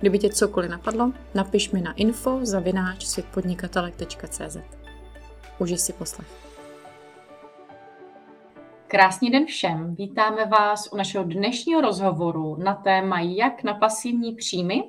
Kdyby 0.00 0.18
tě 0.18 0.28
cokoliv 0.28 0.70
napadlo, 0.70 1.12
napiš 1.34 1.70
mi 1.70 1.80
na 1.80 1.92
info 1.92 2.38
zavináč 2.42 3.04
světpodnikatelek.cz. 3.06 4.56
Užij 5.58 5.78
si 5.78 5.92
poslech. 5.92 6.28
Krásný 8.86 9.30
den 9.30 9.46
všem. 9.46 9.94
Vítáme 9.94 10.46
vás 10.46 10.88
u 10.92 10.96
našeho 10.96 11.24
dnešního 11.24 11.80
rozhovoru 11.80 12.56
na 12.56 12.74
téma 12.74 13.20
jak 13.20 13.62
na 13.62 13.74
pasivní 13.74 14.34
příjmy 14.34 14.84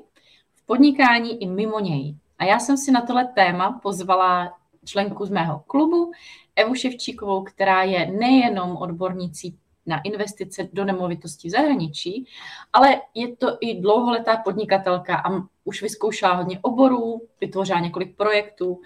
v 0.55 0.65
podnikání 0.65 1.43
i 1.43 1.47
mimo 1.47 1.79
něj. 1.79 2.15
A 2.39 2.45
já 2.45 2.59
jsem 2.59 2.77
si 2.77 2.91
na 2.91 3.01
tohle 3.01 3.25
téma 3.25 3.79
pozvala 3.83 4.57
členku 4.85 5.25
z 5.25 5.29
mého 5.29 5.63
klubu, 5.67 6.11
Evu 6.55 6.75
Ševčíkovou, 6.75 7.43
která 7.43 7.83
je 7.83 8.11
nejenom 8.11 8.77
odbornící 8.77 9.58
na 9.85 10.01
investice 10.03 10.69
do 10.73 10.85
nemovitostí 10.85 11.47
v 11.47 11.51
zahraničí, 11.51 12.25
ale 12.73 13.01
je 13.13 13.35
to 13.35 13.57
i 13.61 13.81
dlouholetá 13.81 14.37
podnikatelka 14.37 15.15
a 15.15 15.29
už 15.63 15.81
vyzkoušela 15.81 16.33
hodně 16.33 16.59
oborů, 16.61 17.21
vytvořila 17.41 17.79
několik 17.79 18.17
projektů 18.17 18.81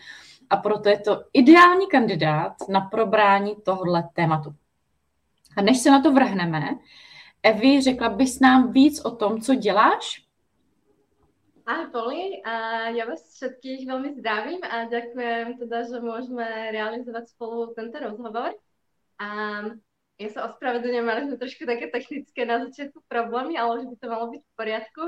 a 0.49 0.57
proto 0.57 0.89
je 0.89 0.99
to 0.99 1.23
ideální 1.33 1.87
kandidát 1.87 2.53
na 2.69 2.81
probrání 2.81 3.55
tohohle 3.63 4.09
tématu. 4.13 4.53
A 5.57 5.61
než 5.61 5.77
se 5.77 5.91
na 5.91 6.01
to 6.01 6.11
vrhneme, 6.11 6.77
Evi, 7.43 7.81
řekla 7.81 8.09
bys 8.09 8.39
nám 8.39 8.71
víc 8.71 9.05
o 9.05 9.11
tom, 9.11 9.41
co 9.41 9.55
děláš? 9.55 10.23
Ahoj 11.63 11.87
Poli, 11.95 12.43
a 12.43 12.91
ja 12.91 13.07
vás 13.07 13.23
všetkých 13.39 13.87
veľmi 13.87 14.19
zdravím 14.19 14.59
a 14.67 14.83
ďakujem 14.91 15.63
teda, 15.63 15.87
že 15.87 16.03
môžeme 16.03 16.43
realizovať 16.75 17.31
spolu 17.31 17.71
tento 17.71 18.03
rozhovor. 18.03 18.51
A 19.15 19.27
ja 20.21 20.29
sa 20.29 20.45
ospravedlňujem, 20.51 21.05
mali 21.05 21.21
sme 21.25 21.41
trošku 21.41 21.65
také 21.65 21.89
technické 21.89 22.45
na 22.45 22.61
začiatku 22.63 23.01
problémy, 23.09 23.57
ale 23.57 23.81
už 23.81 23.85
by 23.93 23.95
to 23.97 24.07
malo 24.07 24.25
byť 24.29 24.41
v 24.45 24.57
poriadku. 24.57 25.03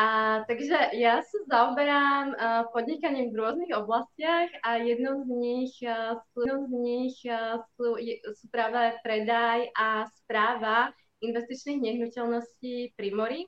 A, 0.00 0.06
takže 0.48 0.96
ja 0.96 1.20
sa 1.20 1.38
zaoberám 1.44 2.32
uh, 2.32 2.64
podnikaním 2.72 3.36
v 3.36 3.36
rôznych 3.36 3.72
oblastiach 3.76 4.48
a 4.64 4.80
jednou 4.80 5.28
z 5.28 5.30
nich, 5.34 5.74
uh, 5.84 6.16
jednou 6.40 6.64
z 6.64 6.72
nich 6.80 7.16
uh, 7.28 7.60
sú, 7.76 8.00
je, 8.00 8.16
práve 8.48 8.96
predaj 9.04 9.68
a 9.76 10.08
správa 10.24 10.88
investičných 11.20 11.84
nehnuteľností 11.84 12.96
pri 12.96 13.08
mori. 13.12 13.40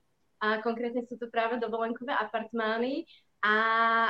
A 0.42 0.60
konkrétne 0.60 1.06
sú 1.06 1.16
to 1.16 1.30
práve 1.32 1.56
dovolenkové 1.56 2.12
apartmány 2.12 3.06
a 3.42 3.56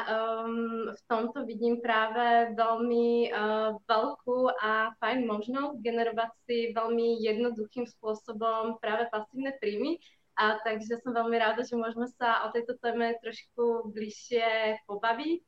um, 0.05 0.93
v 0.93 1.01
tomto 1.09 1.49
vidím 1.49 1.81
práve 1.81 2.53
veľmi 2.53 3.33
uh, 3.33 3.81
veľkú 3.89 4.53
a 4.61 4.93
fajn 5.01 5.25
možnosť 5.25 5.81
generovať 5.81 6.31
si 6.45 6.77
veľmi 6.77 7.17
jednoduchým 7.25 7.89
spôsobom 7.89 8.77
práve 8.77 9.09
pasívne 9.09 9.57
príjmy. 9.57 9.97
A 10.37 10.61
takže 10.61 11.01
som 11.01 11.17
veľmi 11.17 11.37
ráda, 11.41 11.65
že 11.65 11.81
môžeme 11.81 12.13
sa 12.13 12.45
o 12.45 12.53
tejto 12.53 12.77
téme 12.85 13.17
trošku 13.25 13.89
bližšie 13.97 14.85
pobaviť. 14.85 15.41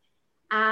A 0.49 0.63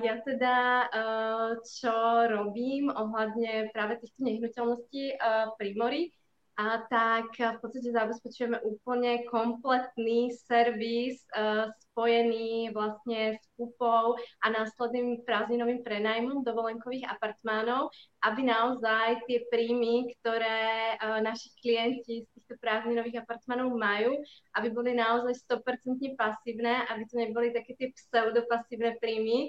ja 0.00 0.24
teda, 0.24 0.56
uh, 0.88 1.50
čo 1.60 1.92
robím 2.24 2.88
ohľadne 2.88 3.68
práve 3.76 4.00
týchto 4.00 4.20
nehnuteľností 4.24 5.20
uh, 5.20 5.52
pri 5.60 5.76
mori, 5.76 6.02
a 6.52 6.84
tak 6.84 7.32
v 7.40 7.58
podstate 7.64 7.96
zabezpečujeme 7.96 8.60
úplne 8.60 9.24
kompletný 9.32 10.36
servis 10.44 11.24
uh, 11.32 11.72
spojený 11.88 12.76
vlastne 12.76 13.40
s 13.40 13.44
kúpou 13.56 14.20
a 14.44 14.46
následným 14.52 15.24
prázdninovým 15.24 15.80
prenajmom 15.80 16.44
dovolenkových 16.44 17.08
apartmánov, 17.08 17.88
aby 18.20 18.44
naozaj 18.44 19.24
tie 19.24 19.48
príjmy, 19.48 20.12
ktoré 20.20 21.00
uh, 21.00 21.24
naši 21.24 21.48
klienti 21.56 22.20
z 22.20 22.28
týchto 22.36 22.60
prázdninových 22.60 23.24
apartmánov 23.24 23.72
majú, 23.72 24.12
aby 24.52 24.68
boli 24.68 24.92
naozaj 24.92 25.32
100% 25.48 26.20
pasívne, 26.20 26.84
aby 26.92 27.02
to 27.08 27.16
neboli 27.16 27.48
také 27.56 27.72
tie 27.80 27.88
pseudopasívne 27.96 29.00
príjmy, 29.00 29.48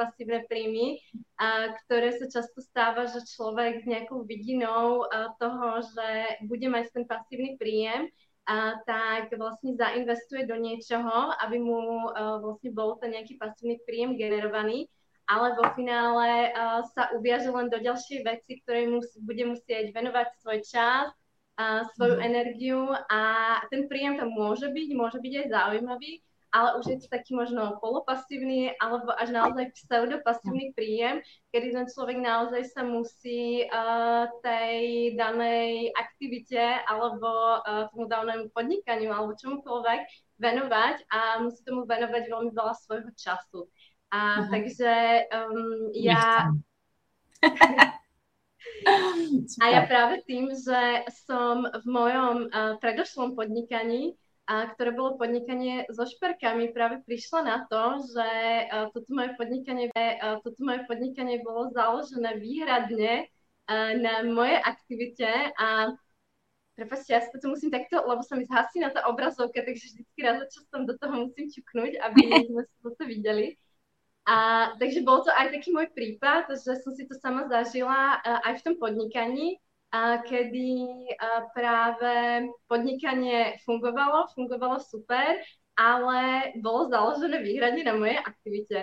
pasívne 0.00 0.48
príjmy, 0.48 0.96
a, 1.36 1.76
ktoré 1.84 2.16
sa 2.16 2.24
často 2.32 2.64
stáva, 2.64 3.04
že 3.04 3.20
človek 3.28 3.84
s 3.84 3.86
nejakou 3.86 4.24
vidinou 4.24 5.04
toho, 5.36 5.84
že 5.84 6.08
bude 6.48 6.64
mať 6.72 6.96
ten 6.96 7.04
pasívny 7.04 7.60
príjem, 7.60 8.08
a, 8.48 8.80
tak 8.88 9.36
vlastne 9.36 9.76
zainvestuje 9.76 10.48
do 10.48 10.56
niečoho, 10.56 11.36
aby 11.44 11.60
mu 11.60 12.08
a, 12.08 12.40
vlastne 12.40 12.72
bol 12.72 12.96
ten 12.96 13.12
nejaký 13.12 13.36
pasívny 13.36 13.76
príjem 13.84 14.16
generovaný, 14.16 14.88
ale 15.28 15.52
vo 15.60 15.68
finále 15.76 16.48
a, 16.56 16.80
sa 16.96 17.12
uviaže 17.12 17.52
len 17.52 17.68
do 17.68 17.76
ďalšej 17.76 18.24
veci, 18.24 18.64
ktorej 18.64 18.88
mus, 18.88 19.06
bude 19.20 19.44
musieť 19.44 19.92
venovať 19.92 20.26
svoj 20.40 20.58
čas, 20.64 21.12
a, 21.60 21.84
svoju 21.92 22.16
mm. 22.16 22.24
energiu 22.24 22.88
a 23.12 23.20
ten 23.68 23.84
príjem 23.84 24.16
tam 24.16 24.32
môže 24.32 24.72
byť, 24.72 24.88
môže 24.96 25.20
byť 25.20 25.32
aj 25.44 25.46
zaujímavý, 25.52 26.24
ale 26.50 26.82
už 26.82 26.86
je 26.86 26.98
to 27.02 27.06
taký 27.06 27.34
možno 27.34 27.78
polopasívny 27.78 28.74
alebo 28.82 29.14
až 29.14 29.30
naozaj 29.30 29.70
pseudopasívny 29.74 30.74
príjem, 30.74 31.22
kedy 31.54 31.70
ten 31.70 31.86
človek 31.86 32.18
naozaj 32.18 32.62
sa 32.74 32.82
musí 32.82 33.66
uh, 33.70 34.26
tej 34.42 35.14
danej 35.14 35.94
aktivite 35.94 36.82
alebo 36.90 37.62
uh, 37.62 37.86
tomu 37.94 38.10
danému 38.10 38.50
podnikaniu 38.50 39.14
alebo 39.14 39.38
čomukoľvek 39.38 40.00
venovať 40.42 40.96
a 41.12 41.18
musí 41.46 41.62
tomu 41.62 41.86
venovať 41.86 42.22
veľmi 42.26 42.50
veľa 42.50 42.74
svojho 42.82 43.10
času. 43.14 43.70
A 44.10 44.42
uh-huh. 44.42 44.50
takže 44.50 44.92
um, 45.30 45.94
ja... 45.94 46.50
a 49.62 49.64
ja 49.70 49.80
práve 49.86 50.20
tým, 50.26 50.50
že 50.50 51.06
som 51.24 51.62
v 51.62 51.86
mojom 51.86 52.50
uh, 52.50 52.74
predošlom 52.82 53.38
podnikaní 53.38 54.18
a 54.50 54.66
ktoré 54.74 54.90
bolo 54.90 55.14
podnikanie 55.14 55.86
so 55.94 56.02
šperkami, 56.02 56.74
práve 56.74 57.06
prišla 57.06 57.40
na 57.46 57.56
to, 57.70 58.02
že 58.02 58.28
uh, 58.66 58.90
toto 58.90 59.06
moje 59.14 59.38
podnikanie, 59.38 59.86
uh, 59.94 60.42
toto 60.42 60.58
moje 60.66 60.82
podnikanie 60.90 61.38
bolo 61.38 61.70
založené 61.70 62.34
výhradne 62.42 63.30
uh, 63.30 63.94
na 63.94 64.26
moje 64.26 64.58
aktivite 64.58 65.54
a 65.54 65.94
Prepačte, 66.80 67.12
ja 67.12 67.20
to 67.20 67.44
musím 67.44 67.68
takto, 67.68 68.00
lebo 68.08 68.24
sa 68.24 68.40
mi 68.40 68.48
zhasí 68.48 68.80
na 68.80 68.88
tá 68.88 69.04
obrazovka, 69.04 69.60
takže 69.60 69.92
vždycky 69.92 70.18
raz 70.24 70.40
za 70.40 70.46
časom 70.48 70.88
do 70.88 70.96
toho 70.96 71.28
musím 71.28 71.52
čuknúť, 71.52 72.00
aby 72.00 72.20
sme 72.48 72.64
si 72.64 72.74
toto 72.80 73.04
videli. 73.04 73.60
A, 74.24 74.72
takže 74.80 75.04
bol 75.04 75.20
to 75.20 75.28
aj 75.28 75.52
taký 75.52 75.76
môj 75.76 75.92
prípad, 75.92 76.48
že 76.56 76.80
som 76.80 76.96
si 76.96 77.04
to 77.04 77.12
sama 77.20 77.44
zažila 77.52 78.24
aj 78.24 78.64
v 78.64 78.64
tom 78.64 78.74
podnikaní, 78.80 79.60
kedy 80.26 80.70
práve 81.54 82.46
podnikanie 82.70 83.58
fungovalo, 83.66 84.30
fungovalo 84.34 84.78
super, 84.78 85.42
ale 85.74 86.52
bolo 86.62 86.92
založené 86.92 87.42
výhradne 87.42 87.82
na 87.82 87.94
mojej 87.98 88.18
aktivite. 88.22 88.78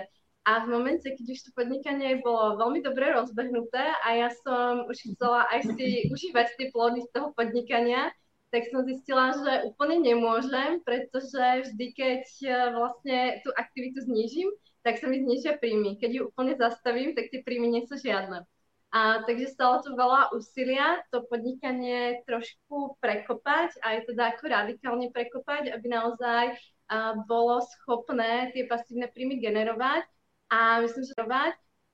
A 0.48 0.64
v 0.64 0.72
momente, 0.72 1.04
keď 1.04 1.26
už 1.28 1.40
to 1.44 1.50
podnikanie 1.52 2.24
bolo 2.24 2.56
veľmi 2.56 2.80
dobre 2.80 3.12
rozbehnuté 3.12 3.84
a 4.00 4.08
ja 4.16 4.28
som 4.40 4.88
už 4.88 5.12
chcela 5.12 5.44
aj 5.52 5.76
si 5.76 6.08
užívať 6.08 6.56
tie 6.56 6.72
plody 6.72 7.04
z 7.04 7.12
toho 7.12 7.36
podnikania, 7.36 8.08
tak 8.48 8.64
som 8.72 8.80
zistila, 8.88 9.36
že 9.36 9.68
úplne 9.68 10.00
nemôžem, 10.00 10.80
pretože 10.80 11.68
vždy, 11.68 11.86
keď 11.92 12.24
e, 12.40 12.48
vlastne 12.72 13.18
tú 13.44 13.52
aktivitu 13.52 14.00
znížim, 14.08 14.48
tak 14.80 14.96
sa 14.96 15.04
mi 15.04 15.20
znižia 15.20 15.60
príjmy. 15.60 16.00
Keď 16.00 16.10
ju 16.16 16.22
úplne 16.32 16.56
zastavím, 16.56 17.12
tak 17.12 17.28
tie 17.28 17.44
príjmy 17.44 17.68
nie 17.68 17.84
sú 17.84 18.00
žiadne. 18.00 18.48
A, 18.88 19.20
takže 19.28 19.52
stalo 19.52 19.84
to 19.84 19.92
veľa 19.92 20.32
úsilia 20.32 21.04
to 21.12 21.20
podnikanie 21.28 22.24
trošku 22.24 22.96
prekopať 23.04 23.76
a 23.84 24.00
je 24.00 24.08
teda 24.08 24.32
ako 24.32 24.44
radikálne 24.48 25.12
prekopať, 25.12 25.68
aby 25.76 25.86
naozaj 25.92 26.56
a, 26.88 27.20
bolo 27.28 27.60
schopné 27.60 28.48
tie 28.56 28.64
pasívne 28.64 29.12
príjmy 29.12 29.44
generovať 29.44 30.08
a 30.48 30.80
myslím, 30.80 31.04
že 31.04 31.12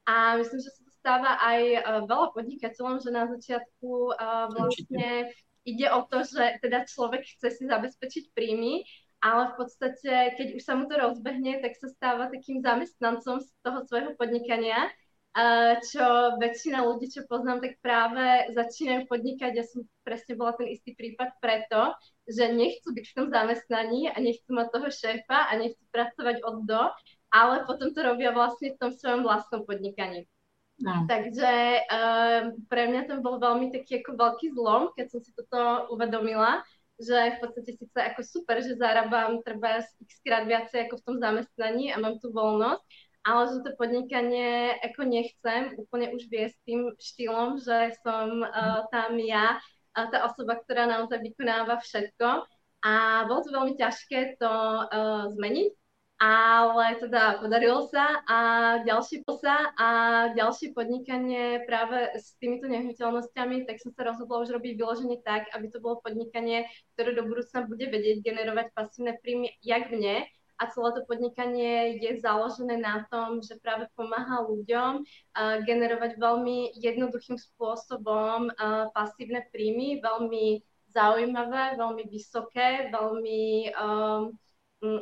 a 0.05 0.37
myslím, 0.39 0.61
že 0.61 0.71
sa 0.71 0.81
to 0.87 0.93
stáva 1.03 1.31
aj 1.43 1.61
a, 1.77 1.81
veľa 2.07 2.31
podnikateľom, 2.31 3.03
že 3.03 3.11
na 3.11 3.27
začiatku 3.27 4.15
a, 4.15 4.55
vlastne 4.55 5.35
ide 5.67 5.91
o 5.91 6.07
to, 6.07 6.23
že 6.23 6.63
teda 6.63 6.87
človek 6.87 7.27
chce 7.27 7.59
si 7.59 7.65
zabezpečiť 7.67 8.31
príjmy, 8.39 8.87
ale 9.25 9.51
v 9.51 9.67
podstate, 9.67 10.37
keď 10.37 10.49
už 10.55 10.63
sa 10.63 10.77
mu 10.77 10.85
to 10.85 10.95
rozbehne, 11.01 11.59
tak 11.59 11.75
sa 11.81 11.89
stáva 11.91 12.29
takým 12.29 12.61
zamestnancom 12.61 13.41
z 13.41 13.49
toho 13.65 13.83
svojho 13.89 14.13
podnikania 14.21 14.93
čo 15.91 16.39
väčšina 16.39 16.87
ľudí, 16.87 17.11
čo 17.11 17.27
poznám, 17.27 17.59
tak 17.59 17.83
práve 17.83 18.55
začínajú 18.55 19.11
podnikať. 19.11 19.53
Ja 19.59 19.67
som 19.67 19.83
presne 20.07 20.39
bola 20.39 20.55
ten 20.55 20.71
istý 20.71 20.95
prípad 20.95 21.43
preto, 21.43 21.91
že 22.31 22.55
nechcú 22.55 22.95
byť 22.95 23.05
v 23.11 23.17
tom 23.19 23.27
zamestnaní 23.35 24.15
a 24.15 24.17
nechcú 24.23 24.55
mať 24.55 24.69
toho 24.71 24.89
šéfa 24.95 25.51
a 25.51 25.53
nechcú 25.59 25.83
pracovať 25.91 26.37
od 26.47 26.57
do, 26.71 26.83
ale 27.35 27.67
potom 27.67 27.91
to 27.91 28.01
robia 28.07 28.31
vlastne 28.31 28.79
v 28.79 28.79
tom 28.79 28.91
svojom 28.95 29.27
vlastnom 29.27 29.67
podnikaní. 29.67 30.31
No. 30.79 31.07
Takže 31.07 31.83
um, 31.87 32.45
pre 32.67 32.91
mňa 32.91 33.07
to 33.07 33.23
bol 33.23 33.39
veľmi 33.39 33.71
taký 33.71 34.03
ako 34.03 34.19
veľký 34.19 34.47
zlom, 34.59 34.91
keď 34.95 35.07
som 35.07 35.21
si 35.23 35.31
toto 35.35 35.91
uvedomila, 35.95 36.63
že 36.99 37.39
v 37.39 37.39
podstate 37.43 37.75
síce 37.75 37.99
ako 37.99 38.23
super, 38.23 38.63
že 38.63 38.79
zarábam 38.79 39.43
treba 39.43 39.83
x 39.83 40.11
krát 40.23 40.47
viacej 40.47 40.87
ako 40.87 40.95
v 40.99 41.05
tom 41.07 41.17
zamestnaní 41.19 41.91
a 41.91 41.99
mám 41.99 42.23
tu 42.23 42.31
voľnosť, 42.31 42.83
ale 43.25 43.43
že 43.49 43.65
to 43.65 43.71
podnikanie 43.81 44.77
ako 44.85 45.09
nechcem 45.09 45.73
úplne 45.81 46.13
už 46.13 46.29
viesť 46.29 46.57
tým 46.69 46.93
štýlom, 47.01 47.57
že 47.57 47.97
som 48.05 48.45
uh, 48.45 48.85
tam 48.93 49.17
ja, 49.17 49.57
uh, 49.97 50.09
tá 50.13 50.29
osoba, 50.29 50.61
ktorá 50.61 50.85
naozaj 50.85 51.25
vykonáva 51.25 51.81
všetko. 51.81 52.45
A 52.85 53.25
bolo 53.25 53.41
to 53.41 53.51
veľmi 53.51 53.81
ťažké 53.81 54.37
to 54.37 54.53
uh, 54.53 55.33
zmeniť, 55.33 55.73
ale 56.21 57.01
teda 57.01 57.41
podarilo 57.41 57.89
sa 57.89 58.21
a 58.29 58.39
ďalší 58.85 59.25
posa 59.25 59.73
a 59.81 59.89
ďalšie 60.37 60.77
podnikanie 60.77 61.65
práve 61.65 62.13
s 62.13 62.37
týmito 62.37 62.69
nehnuteľnosťami, 62.69 63.65
tak 63.65 63.81
som 63.81 63.91
sa 63.97 64.05
rozhodla 64.05 64.45
už 64.45 64.53
robiť 64.53 64.73
vyloženie 64.77 65.25
tak, 65.25 65.49
aby 65.57 65.73
to 65.73 65.81
bolo 65.81 66.05
podnikanie, 66.05 66.69
ktoré 66.95 67.17
do 67.17 67.25
budúcna 67.25 67.65
bude 67.65 67.89
vedieť 67.89 68.21
generovať 68.21 68.77
pasívne 68.77 69.17
príjmy 69.19 69.49
jak 69.65 69.89
mne 69.89 70.29
a 70.65 70.73
celé 70.73 70.89
to 70.97 71.05
podnikanie 71.05 72.01
je 72.01 72.17
založené 72.25 72.81
na 72.81 73.05
tom, 73.13 73.45
že 73.45 73.61
práve 73.61 73.85
pomáha 73.93 74.41
ľuďom 74.49 75.05
generovať 75.69 76.17
veľmi 76.17 76.73
jednoduchým 76.81 77.37
spôsobom 77.37 78.49
pasívne 78.97 79.45
príjmy, 79.53 80.01
veľmi 80.01 80.65
zaujímavé, 80.89 81.77
veľmi 81.77 82.05
vysoké, 82.09 82.89
veľmi 82.89 83.75
um, 83.77 84.33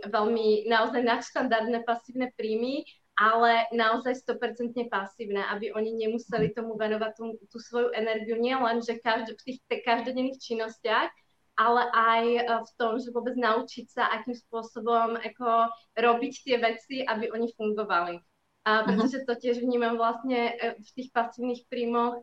veľmi 0.06 0.70
naozaj 0.70 1.02
nadštandardné 1.02 1.82
pasívne 1.82 2.30
príjmy, 2.38 2.86
ale 3.18 3.68
naozaj 3.74 4.24
100% 4.24 4.88
pasívne, 4.88 5.44
aby 5.52 5.74
oni 5.74 5.92
nemuseli 6.06 6.54
tomu 6.56 6.78
venovať 6.78 7.12
tú, 7.18 7.24
tú 7.50 7.58
svoju 7.60 7.92
energiu. 7.92 8.40
Nielen, 8.40 8.80
že 8.80 9.02
každ- 9.02 9.36
v 9.36 9.42
tých 9.44 9.58
každodenných 9.84 10.40
činnostiach, 10.40 11.12
ale 11.56 11.82
aj 11.92 12.24
e, 12.24 12.42
v 12.64 12.70
tom, 12.80 12.92
že 12.96 13.12
vôbec 13.12 13.36
naučiť 13.36 13.86
sa, 13.90 14.08
akým 14.08 14.36
spôsobom 14.36 15.20
ako 15.20 15.68
robiť 15.96 16.34
tie 16.44 16.56
veci, 16.56 16.96
aby 17.04 17.28
oni 17.32 17.52
fungovali. 17.54 18.20
A 18.62 18.70
mhm. 18.82 18.84
pretože 18.86 19.26
to 19.26 19.34
tiež 19.34 19.60
vnímam 19.60 19.98
vlastne 19.98 20.54
e, 20.56 20.76
v 20.80 20.90
tých 20.96 21.08
pasívnych 21.12 21.66
príjmoch, 21.68 22.22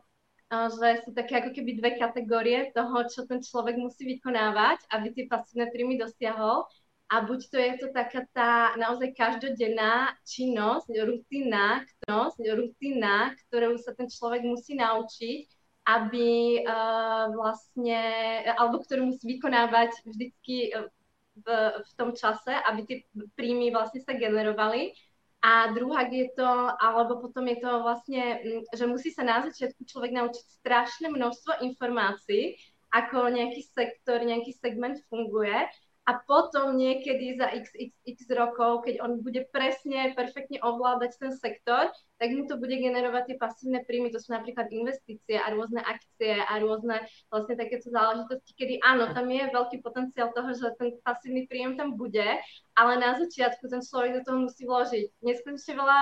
že 0.50 1.06
sú 1.06 1.14
také 1.14 1.38
ako 1.38 1.54
keby 1.54 1.78
dve 1.78 1.90
kategórie 1.94 2.74
toho, 2.74 3.06
čo 3.06 3.22
ten 3.22 3.38
človek 3.38 3.78
musí 3.78 4.02
vykonávať, 4.02 4.82
aby 4.90 5.14
tie 5.14 5.24
pasívne 5.30 5.70
príjmy 5.70 5.94
dosiahol 5.94 6.66
a 7.10 7.26
buď 7.26 7.40
to 7.50 7.58
je 7.58 7.72
to 7.78 7.86
taká 7.90 8.22
tá 8.30 8.74
naozaj 8.78 9.14
každodenná 9.18 10.14
činnosť, 10.22 10.90
rutina, 12.50 13.34
ktorú 13.46 13.78
sa 13.82 13.94
ten 13.98 14.06
človek 14.06 14.46
musí 14.46 14.78
naučiť, 14.78 15.46
aby 15.90 16.62
uh, 16.62 17.34
vlastne, 17.34 17.98
alebo 18.54 18.78
ktorú 18.78 19.10
musí 19.10 19.26
vykonávať 19.26 20.06
vždycky 20.06 20.70
eh, 20.70 20.86
v, 21.42 21.46
v 21.82 21.90
tom 21.98 22.14
čase, 22.14 22.52
aby 22.70 22.80
tie 22.86 22.96
príjmy 23.34 23.74
vlastne 23.74 23.98
sa 24.04 24.14
generovali. 24.14 24.94
A 25.40 25.72
druhá 25.72 26.04
je 26.04 26.28
to, 26.36 26.46
alebo 26.76 27.24
potom 27.24 27.48
je 27.48 27.58
to 27.64 27.70
vlastne, 27.80 28.22
mm, 28.44 28.62
že 28.76 28.84
musí 28.84 29.08
sa 29.08 29.24
na 29.24 29.40
začiatku 29.40 29.88
človek 29.88 30.12
naučiť 30.12 30.46
strašné 30.60 31.08
množstvo 31.08 31.64
informácií, 31.64 32.60
ako 32.92 33.32
nejaký 33.32 33.64
sektor, 33.64 34.20
nejaký 34.20 34.52
segment 34.52 35.00
funguje 35.08 35.64
a 36.10 36.18
potom 36.26 36.74
niekedy 36.74 37.38
za 37.38 37.46
xxx 37.54 38.26
rokov, 38.34 38.82
keď 38.82 38.98
on 38.98 39.22
bude 39.22 39.46
presne, 39.54 40.10
perfektne 40.18 40.58
ovládať 40.58 41.14
ten 41.22 41.30
sektor, 41.30 41.86
tak 42.18 42.28
mu 42.34 42.50
to 42.50 42.58
bude 42.58 42.74
generovať 42.74 43.30
tie 43.30 43.36
pasívne 43.38 43.86
príjmy, 43.86 44.10
to 44.10 44.18
sú 44.18 44.34
napríklad 44.34 44.66
investície 44.74 45.38
a 45.38 45.54
rôzne 45.54 45.78
akcie 45.86 46.42
a 46.42 46.52
rôzne 46.58 46.98
vlastne 47.30 47.54
takéto 47.54 47.94
záležitosti, 47.94 48.50
kedy 48.58 48.74
áno, 48.82 49.14
tam 49.14 49.30
je 49.30 49.54
veľký 49.54 49.86
potenciál 49.86 50.34
toho, 50.34 50.50
že 50.50 50.74
ten 50.82 50.98
pasívny 51.06 51.46
príjem 51.46 51.78
tam 51.78 51.94
bude, 51.94 52.42
ale 52.74 52.92
na 52.98 53.14
začiatku 53.14 53.70
ten 53.70 53.78
človek 53.78 54.18
do 54.18 54.22
toho 54.26 54.38
musí 54.50 54.66
vložiť 54.66 55.22
neskonečne 55.22 55.78
veľa 55.78 56.00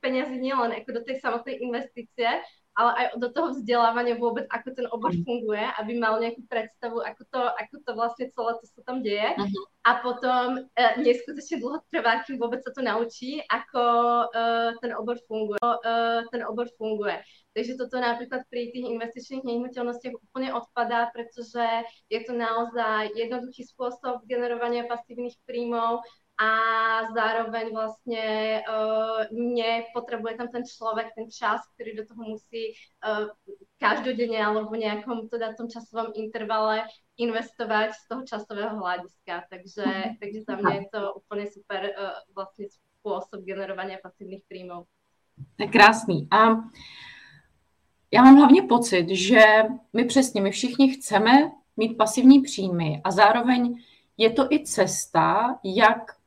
peniazy 0.00 0.40
nielen 0.40 0.72
ako 0.72 0.96
do 0.96 1.02
tej 1.04 1.20
samotnej 1.20 1.60
investície, 1.60 2.40
ale 2.80 2.90
aj 2.96 3.06
do 3.20 3.28
toho 3.28 3.52
vzdelávania 3.52 4.16
vôbec, 4.16 4.48
ako 4.48 4.68
ten 4.72 4.88
obor 4.88 5.12
mm. 5.12 5.20
funguje, 5.28 5.60
aby 5.76 5.92
mal 6.00 6.16
nejakú 6.16 6.48
predstavu, 6.48 7.04
ako 7.04 7.22
to, 7.28 7.40
ako 7.60 7.74
to 7.84 7.90
vlastne 7.92 8.26
celé 8.32 8.52
to 8.56 8.64
sa 8.72 8.80
tam 8.88 9.04
deje. 9.04 9.36
Uh-huh. 9.36 9.62
A 9.84 10.00
potom 10.00 10.64
e, 10.64 10.84
neskutočne 11.04 11.60
dlho 11.60 11.84
trvá, 11.92 12.24
kým 12.24 12.40
vôbec 12.40 12.64
sa 12.64 12.72
to 12.72 12.80
naučí, 12.80 13.44
ako 13.52 13.84
e, 14.32 14.44
ten 14.80 14.96
obor 14.96 15.20
funguje. 15.28 15.60
E, 15.60 15.92
ten 16.32 16.40
obor 16.48 16.72
funguje. 16.80 17.20
Takže 17.52 17.76
toto 17.76 17.98
napríklad 17.98 18.46
pri 18.46 18.70
tých 18.70 18.86
investičných 18.86 19.42
nehnuteľnostiach 19.42 20.16
úplne 20.16 20.54
odpadá, 20.54 21.10
pretože 21.10 21.66
je 22.06 22.20
to 22.22 22.32
naozaj 22.32 23.10
jednoduchý 23.18 23.66
spôsob 23.66 24.22
generovania 24.30 24.86
pasívnych 24.86 25.34
príjmov, 25.44 26.06
a 26.40 26.50
zároveň 27.12 27.68
vlastne 27.68 28.24
uh, 28.64 29.28
nepotrebuje 29.28 30.40
tam 30.40 30.48
ten 30.48 30.64
človek 30.64 31.12
ten 31.12 31.28
čas, 31.28 31.60
ktorý 31.76 32.00
do 32.00 32.04
toho 32.08 32.22
musí 32.32 32.72
uh, 33.04 33.28
každodenne 33.76 34.40
alebo 34.40 34.72
v 34.72 34.88
nejakom 34.88 35.28
teda 35.28 35.52
tom 35.52 35.68
časovom 35.68 36.16
intervale 36.16 36.88
investovať 37.20 37.92
z 37.92 38.02
toho 38.08 38.22
časového 38.24 38.72
hľadiska. 38.72 39.52
Takže, 39.52 39.84
mhm. 39.84 40.16
takže 40.16 40.40
za 40.48 40.54
mňa 40.56 40.72
je 40.72 40.84
to 40.88 41.00
úplne 41.20 41.46
super 41.52 41.80
uh, 41.92 42.16
vlastne 42.32 42.72
spôsob 42.72 43.44
generovania 43.44 44.00
pasívnych 44.00 44.40
príjmov. 44.48 44.88
Je 45.60 45.68
krásný. 45.68 46.28
A 46.32 46.56
já 48.12 48.22
mám 48.22 48.36
hlavně 48.36 48.62
pocit, 48.62 49.08
že 49.08 49.40
my 49.92 50.04
přesně, 50.04 50.40
my 50.40 50.50
všichni 50.50 50.88
chceme 50.88 51.52
mít 51.76 51.96
pasivní 51.96 52.40
příjmy 52.40 53.00
a 53.04 53.10
zároveň 53.10 53.74
je 54.16 54.30
to 54.30 54.52
i 54.52 54.64
cesta, 54.64 55.58
jak 55.64 56.19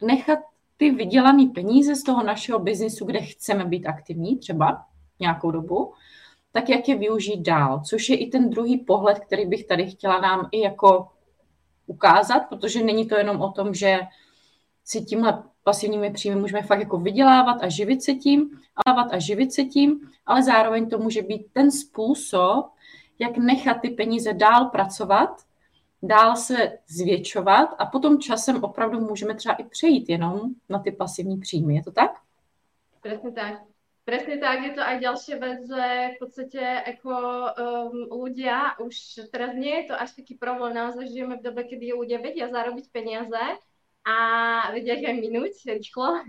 nechat 0.00 0.38
ty 0.76 0.90
vydělané 0.90 1.46
peníze 1.54 1.96
z 1.96 2.02
toho 2.02 2.22
našeho 2.22 2.58
biznisu, 2.58 3.04
kde 3.04 3.20
chceme 3.20 3.64
být 3.64 3.86
aktivní 3.86 4.38
třeba 4.38 4.84
nějakou 5.20 5.50
dobu, 5.50 5.92
tak 6.52 6.68
jak 6.68 6.88
je 6.88 6.98
využít 6.98 7.40
dál, 7.40 7.80
což 7.84 8.08
je 8.08 8.16
i 8.16 8.26
ten 8.26 8.50
druhý 8.50 8.78
pohled, 8.78 9.18
který 9.18 9.46
bych 9.46 9.66
tady 9.66 9.86
chtěla 9.90 10.20
nám 10.20 10.48
i 10.52 10.60
jako 10.60 11.08
ukázat, 11.86 12.40
protože 12.40 12.84
není 12.84 13.08
to 13.08 13.16
jenom 13.16 13.40
o 13.40 13.52
tom, 13.52 13.74
že 13.74 13.98
si 14.84 15.04
tímhle 15.04 15.42
pasivními 15.64 16.10
příjmy 16.10 16.40
můžeme 16.40 16.62
fakt 16.62 16.80
jako 16.80 16.98
vydělávat 16.98 17.62
a 17.62 17.68
živit 17.68 18.02
se 18.02 18.14
tím, 18.14 18.50
a 19.10 19.18
živit 19.18 19.52
se 19.52 19.64
tím, 19.64 20.00
ale 20.26 20.42
zároveň 20.42 20.88
to 20.88 20.98
může 20.98 21.22
být 21.22 21.46
ten 21.52 21.70
způsob, 21.70 22.66
jak 23.18 23.36
nechat 23.36 23.80
ty 23.80 23.90
peníze 23.90 24.32
dál 24.32 24.64
pracovat 24.64 25.42
dál 26.02 26.36
se 26.36 26.78
zvětšovat 26.86 27.68
a 27.78 27.86
potom 27.86 28.18
časem 28.18 28.64
opravdu 28.64 29.00
můžeme 29.00 29.34
třeba 29.34 29.54
i 29.54 29.64
přejít 29.64 30.08
jenom 30.08 30.40
na 30.68 30.78
ty 30.78 30.92
pasivní 30.92 31.40
příjmy. 31.40 31.74
Je 31.74 31.82
to 31.82 31.92
tak? 31.92 32.10
Presne 33.00 33.32
tak. 33.32 33.54
Presne 34.04 34.42
tak, 34.42 34.64
je 34.64 34.72
to 34.74 34.82
aj 34.82 34.96
ďalšia 34.96 35.36
vec, 35.38 35.60
že 35.70 35.86
v 35.86 36.16
podstate 36.18 36.62
ako 36.82 37.12
um, 37.14 38.26
ľudia 38.26 38.74
už 38.80 39.28
teraz 39.30 39.54
nie 39.54 39.70
je 39.70 39.92
to 39.92 39.94
až 39.94 40.16
taký 40.16 40.34
problém, 40.34 40.74
naozaj 40.74 41.06
žijeme 41.06 41.38
v 41.38 41.44
dobe, 41.44 41.62
kedy 41.68 41.94
ľudia 41.94 42.18
vedia 42.18 42.48
zarobiť 42.48 42.90
peniaze 42.90 43.44
a 44.02 44.16
vedia 44.72 44.98
ich 44.98 45.06
aj 45.06 45.16
minúť 45.20 45.52
rýchlo 45.78 46.26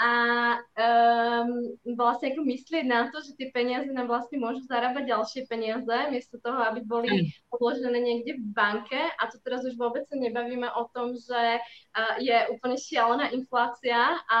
a 0.00 0.12
um, 0.56 1.76
vlastne 1.92 2.32
ako 2.32 2.40
myslieť 2.48 2.88
na 2.88 3.12
to, 3.12 3.20
že 3.20 3.36
tie 3.36 3.52
peniaze 3.52 3.92
nám 3.92 4.08
vlastne 4.08 4.40
môžu 4.40 4.64
zarábať 4.64 5.12
ďalšie 5.12 5.44
peniaze, 5.44 5.92
miesto 6.08 6.40
toho, 6.40 6.56
aby 6.64 6.80
boli 6.80 7.36
odložené 7.52 8.00
niekde 8.00 8.40
v 8.40 8.44
banke. 8.56 8.96
A 8.96 9.22
to 9.28 9.36
teraz 9.44 9.60
už 9.68 9.76
vôbec 9.76 10.08
sa 10.08 10.16
nebavíme 10.16 10.72
o 10.72 10.88
tom, 10.96 11.12
že 11.12 11.60
uh, 11.60 12.16
je 12.16 12.32
úplne 12.48 12.80
šialená 12.80 13.28
inflácia, 13.36 14.16
a 14.24 14.40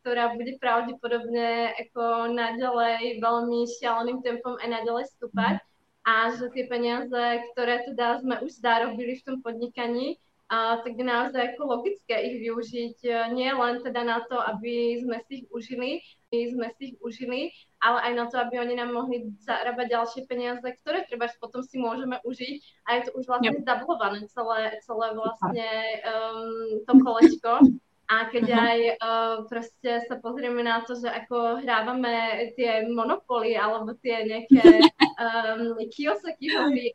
ktorá 0.00 0.36
bude 0.36 0.60
pravdepodobne 0.60 1.72
ako 1.88 2.28
naďalej 2.36 3.16
veľmi 3.16 3.64
šialeným 3.80 4.20
tempom 4.20 4.60
aj 4.60 4.68
naďalej 4.68 5.08
stúpať. 5.16 5.56
A 6.04 6.36
že 6.36 6.52
tie 6.52 6.68
peniaze, 6.68 7.24
ktoré 7.54 7.86
teda 7.88 8.20
sme 8.20 8.44
už 8.44 8.60
zarobili 8.60 9.16
v 9.16 9.24
tom 9.24 9.36
podnikaní, 9.40 10.20
a 10.52 10.76
tak 10.84 11.00
je 11.00 11.04
naozaj 11.04 11.56
ako 11.56 11.64
logické 11.64 12.12
ich 12.28 12.44
využiť 12.44 12.96
e, 13.08 13.10
nie 13.32 13.48
len 13.48 13.80
teda 13.80 14.04
na 14.04 14.20
to, 14.28 14.36
aby 14.36 15.00
sme 15.00 15.16
si 15.24 15.32
ich 15.40 15.46
užili, 15.48 16.04
sme 16.28 16.68
si 16.76 16.92
ich 16.92 16.96
užili, 17.00 17.48
ale 17.80 17.98
aj 18.04 18.12
na 18.20 18.24
to, 18.28 18.36
aby 18.36 18.60
oni 18.60 18.76
nám 18.76 18.92
mohli 18.92 19.32
zarábať 19.40 19.88
ďalšie 19.88 20.22
peniaze, 20.28 20.64
ktoré 20.84 21.08
treba 21.08 21.32
potom 21.40 21.64
si 21.64 21.80
môžeme 21.80 22.20
užiť 22.20 22.84
a 22.84 22.88
je 23.00 23.02
to 23.08 23.10
už 23.16 23.24
vlastne 23.32 23.48
yep. 23.48 23.64
zablované 23.64 24.28
celé, 24.28 24.76
celé 24.84 25.08
vlastne 25.16 25.68
um, 26.04 26.84
to 26.84 26.92
kolečko. 27.00 27.52
A 28.12 28.28
keď 28.28 28.44
uh-huh. 28.44 28.66
aj 28.68 28.78
uh, 29.00 29.36
proste 29.48 30.04
sa 30.04 30.20
pozrieme 30.20 30.60
na 30.60 30.84
to, 30.84 30.92
že 31.00 31.08
ako 31.08 31.64
hrávame 31.64 32.52
tie 32.60 32.84
monopoly 32.84 33.56
alebo 33.56 33.96
tie 34.04 34.28
nejaké 34.28 34.60
um, 35.16 35.80
kiosaky 35.88 36.52
hry, 36.52 36.92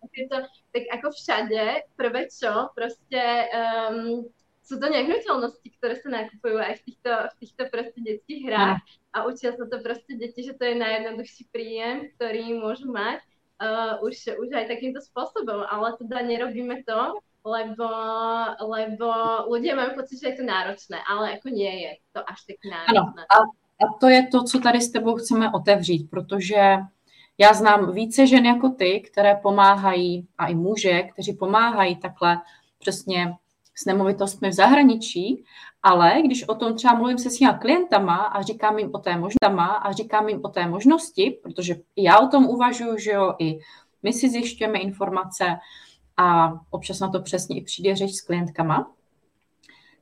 tak 0.70 0.84
ako 0.94 1.10
všade, 1.10 1.90
prvé 1.98 2.30
čo, 2.30 2.70
proste 2.78 3.50
um, 3.50 4.30
sú 4.62 4.78
to 4.78 4.86
nehnuteľnosti, 4.94 5.68
ktoré 5.82 5.98
sa 5.98 6.10
nakupujú 6.12 6.58
aj 6.62 6.74
v 6.78 6.86
týchto, 6.86 7.12
v 7.34 7.36
týchto 7.42 7.64
proste 7.74 8.00
detských 8.04 8.42
hrách 8.46 8.80
a 9.16 9.18
učia 9.26 9.58
sa 9.58 9.66
to 9.66 9.78
proste 9.82 10.22
deti, 10.22 10.46
že 10.46 10.54
to 10.54 10.70
je 10.70 10.76
najjednoduchší 10.78 11.50
príjem, 11.50 12.14
ktorý 12.14 12.62
môžu 12.62 12.94
mať 12.94 13.26
uh, 13.58 13.98
už, 14.06 14.38
už 14.38 14.50
aj 14.54 14.70
takýmto 14.70 15.02
spôsobom, 15.02 15.66
ale 15.66 15.98
teda 15.98 16.22
nerobíme 16.22 16.86
to, 16.86 17.18
lebo, 17.48 17.88
lebo 18.60 19.08
ľudia 19.48 19.80
majú 19.80 19.96
pocit, 19.96 20.20
že 20.20 20.36
je 20.36 20.38
to 20.38 20.46
náročné, 20.46 21.00
ale 21.08 21.40
ako 21.40 21.48
nie 21.50 21.74
je 21.88 21.92
to 22.12 22.20
až 22.20 22.40
tak 22.44 22.60
náročné. 22.68 23.24
Ano, 23.24 23.48
a, 23.80 23.86
to 24.00 24.08
je 24.10 24.22
to, 24.28 24.44
co 24.44 24.60
tady 24.60 24.82
s 24.82 24.92
tebou 24.92 25.16
chceme 25.16 25.52
otevřít, 25.52 26.10
protože 26.10 26.78
já 27.38 27.54
znám 27.54 27.92
více 27.94 28.28
žen 28.28 28.46
jako 28.46 28.70
ty, 28.70 29.02
které 29.02 29.36
pomáhají, 29.36 30.28
a 30.38 30.48
i 30.48 30.56
muže, 30.56 31.02
kteří 31.02 31.34
pomáhají 31.34 31.96
takhle 31.96 32.42
přesně 32.80 33.34
s 33.76 33.86
nemovitostmi 33.86 34.50
v 34.50 34.54
zahraničí, 34.54 35.46
ale 35.84 36.22
když 36.26 36.48
o 36.48 36.56
tom 36.56 36.76
třeba 36.76 36.94
mluvím 36.94 37.18
se 37.18 37.30
svýma 37.30 37.54
klientama 37.54 38.16
a 38.16 38.42
říkám 38.42 38.80
jim 38.80 38.90
o 38.94 38.98
té 38.98 39.18
možnosti, 39.18 39.46
a 39.82 39.92
říkám 39.92 40.30
jim 40.30 40.42
o 40.44 40.50
té 40.50 40.68
možnosti, 40.68 41.40
protože 41.44 41.76
já 41.96 42.20
o 42.20 42.28
tom 42.28 42.46
uvažuji, 42.46 42.98
že 42.98 43.12
jo, 43.12 43.36
i 43.40 43.60
my 44.04 44.14
si 44.14 44.30
zjišťujeme 44.30 44.80
informace, 44.80 45.58
a 46.18 46.60
občas 46.70 47.00
na 47.00 47.10
to 47.10 47.22
přesně 47.22 47.58
i 47.58 47.62
přijde 47.62 47.96
řeč 47.96 48.12
s 48.12 48.22
klientkama, 48.22 48.92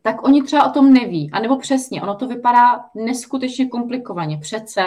tak 0.01 0.23
oni 0.27 0.43
třeba 0.43 0.69
o 0.69 0.73
tom 0.73 0.93
neví. 0.93 1.29
A 1.33 1.39
nebo 1.39 1.57
přesně, 1.57 2.01
ono 2.01 2.15
to 2.15 2.27
vypadá 2.27 2.85
neskutečně 2.95 3.67
komplikovaně. 3.67 4.37
Přece 4.37 4.81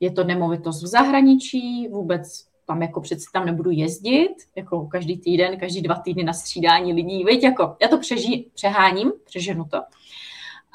je 0.00 0.10
to 0.10 0.24
nemovitost 0.24 0.82
v 0.82 0.86
zahraničí, 0.86 1.88
vůbec 1.88 2.48
tam 2.66 2.82
jako 2.82 3.00
přece 3.00 3.24
tam 3.32 3.46
nebudu 3.46 3.70
jezdit, 3.70 4.34
jako 4.56 4.86
každý 4.86 5.18
týden, 5.18 5.60
každý 5.60 5.82
dva 5.82 5.94
týdny 5.94 6.24
na 6.24 6.32
střídání 6.32 6.92
lidí, 6.92 7.24
víš, 7.24 7.42
jako 7.42 7.76
já 7.82 7.88
to 7.88 7.98
přeží, 7.98 8.50
přeháním, 8.54 9.12
přeženu 9.24 9.64
to. 9.64 9.78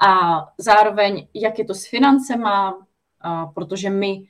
A 0.07 0.39
zároveň, 0.57 1.27
jak 1.33 1.59
je 1.59 1.65
to 1.65 1.73
s 1.73 1.89
financema, 1.89 2.77
protože 3.55 3.89
my 3.89 4.23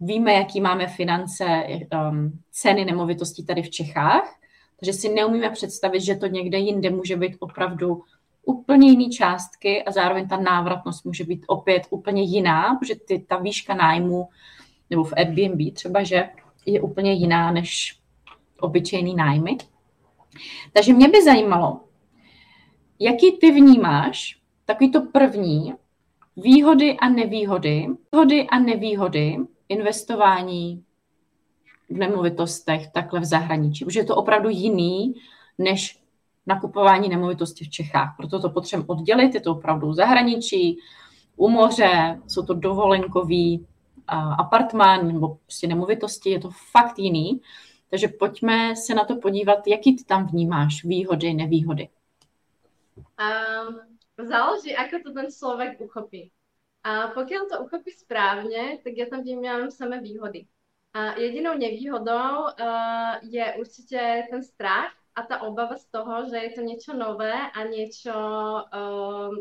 víme, 0.00 0.32
jaký 0.32 0.60
máme 0.60 0.86
finance, 0.86 1.66
um, 2.10 2.38
ceny 2.50 2.84
nemovitostí 2.84 3.46
tady 3.46 3.62
v 3.62 3.70
Čechách, 3.70 4.36
takže 4.80 4.92
si 4.92 5.08
neumíme 5.08 5.50
představit, 5.50 6.00
že 6.00 6.16
to 6.16 6.26
někde 6.26 6.58
jinde 6.58 6.90
může 6.90 7.16
být 7.16 7.36
opravdu 7.40 8.02
úplně 8.46 8.90
jiný 8.90 9.10
částky 9.10 9.82
a 9.82 9.92
zároveň 9.92 10.28
ta 10.28 10.36
návratnost 10.36 11.04
může 11.04 11.24
být 11.24 11.44
opět 11.46 11.82
úplně 11.90 12.22
jiná, 12.22 12.74
protože 12.74 12.94
ty, 12.94 13.18
ta 13.18 13.36
výška 13.36 13.74
nájmu 13.74 14.28
nebo 14.90 15.04
v 15.04 15.12
Airbnb 15.16 15.74
třeba, 15.74 16.02
že 16.02 16.28
je 16.66 16.80
úplně 16.80 17.12
jiná 17.12 17.50
než 17.50 17.98
obyčejný 18.60 19.14
nájmy. 19.14 19.56
Takže 20.72 20.92
mě 20.92 21.08
by 21.08 21.24
zajímalo, 21.24 21.80
jaký 22.98 23.32
ty 23.32 23.50
vnímáš 23.50 24.38
takový 24.64 24.92
to 24.92 25.00
první 25.00 25.74
výhody 26.36 26.96
a 26.96 27.08
nevýhody, 27.08 27.86
výhody 28.12 28.46
a 28.46 28.58
nevýhody 28.58 29.36
investování 29.68 30.84
v 31.94 31.98
nemovitostech 31.98 32.90
takhle 32.90 33.20
v 33.20 33.24
zahraničí. 33.24 33.86
Už 33.86 33.94
je 33.94 34.04
to 34.04 34.16
opravdu 34.16 34.48
jiný 34.50 35.14
než 35.58 35.98
nakupování 36.46 37.08
nemovitosti 37.08 37.64
v 37.64 37.70
Čechách. 37.70 38.14
Proto 38.16 38.40
to 38.40 38.50
potřebujeme 38.50 38.88
oddělit, 38.88 39.34
je 39.34 39.40
to 39.40 39.52
opravdu 39.52 39.88
v 39.88 39.94
zahraničí, 39.94 40.78
u 41.36 41.48
moře, 41.48 42.20
jsou 42.26 42.42
to 42.42 42.54
dovolenkový 42.54 43.66
apartmán 44.38 45.06
nebo 45.06 45.38
prostě 45.46 45.66
nemovitosti, 45.66 46.30
je 46.30 46.40
to 46.40 46.50
fakt 46.70 46.98
jiný. 46.98 47.40
Takže 47.90 48.08
pojďme 48.08 48.76
se 48.76 48.94
na 48.94 49.04
to 49.04 49.16
podívat, 49.16 49.66
jaký 49.66 49.96
ty 49.96 50.04
tam 50.04 50.26
vnímáš, 50.26 50.84
výhody, 50.84 51.34
nevýhody. 51.34 51.88
Um, 52.98 53.80
záleží, 54.18 54.74
ako 54.76 54.98
to 55.02 55.10
ten 55.14 55.30
človek 55.30 55.78
uchopí. 55.80 56.30
A 56.84 57.14
pokiaľ 57.14 57.42
to 57.48 57.56
uchopí 57.64 57.94
správne, 57.94 58.82
tak 58.84 58.92
ja 58.98 59.06
tam 59.08 59.22
vnímam 59.22 59.70
samé 59.70 60.04
výhody. 60.04 60.44
A 60.94 61.18
jedinou 61.18 61.58
nevýhodou 61.58 62.54
uh, 62.54 63.18
je 63.26 63.42
určite 63.58 64.30
ten 64.30 64.42
strach 64.46 64.94
a 65.18 65.26
ta 65.26 65.42
obava 65.42 65.74
z 65.74 65.90
toho, 65.90 66.30
že 66.30 66.38
je 66.38 66.50
to 66.54 66.62
niečo 66.62 66.92
nové 66.94 67.34
a 67.34 67.60
niečo, 67.66 68.14
uh, 68.62 69.34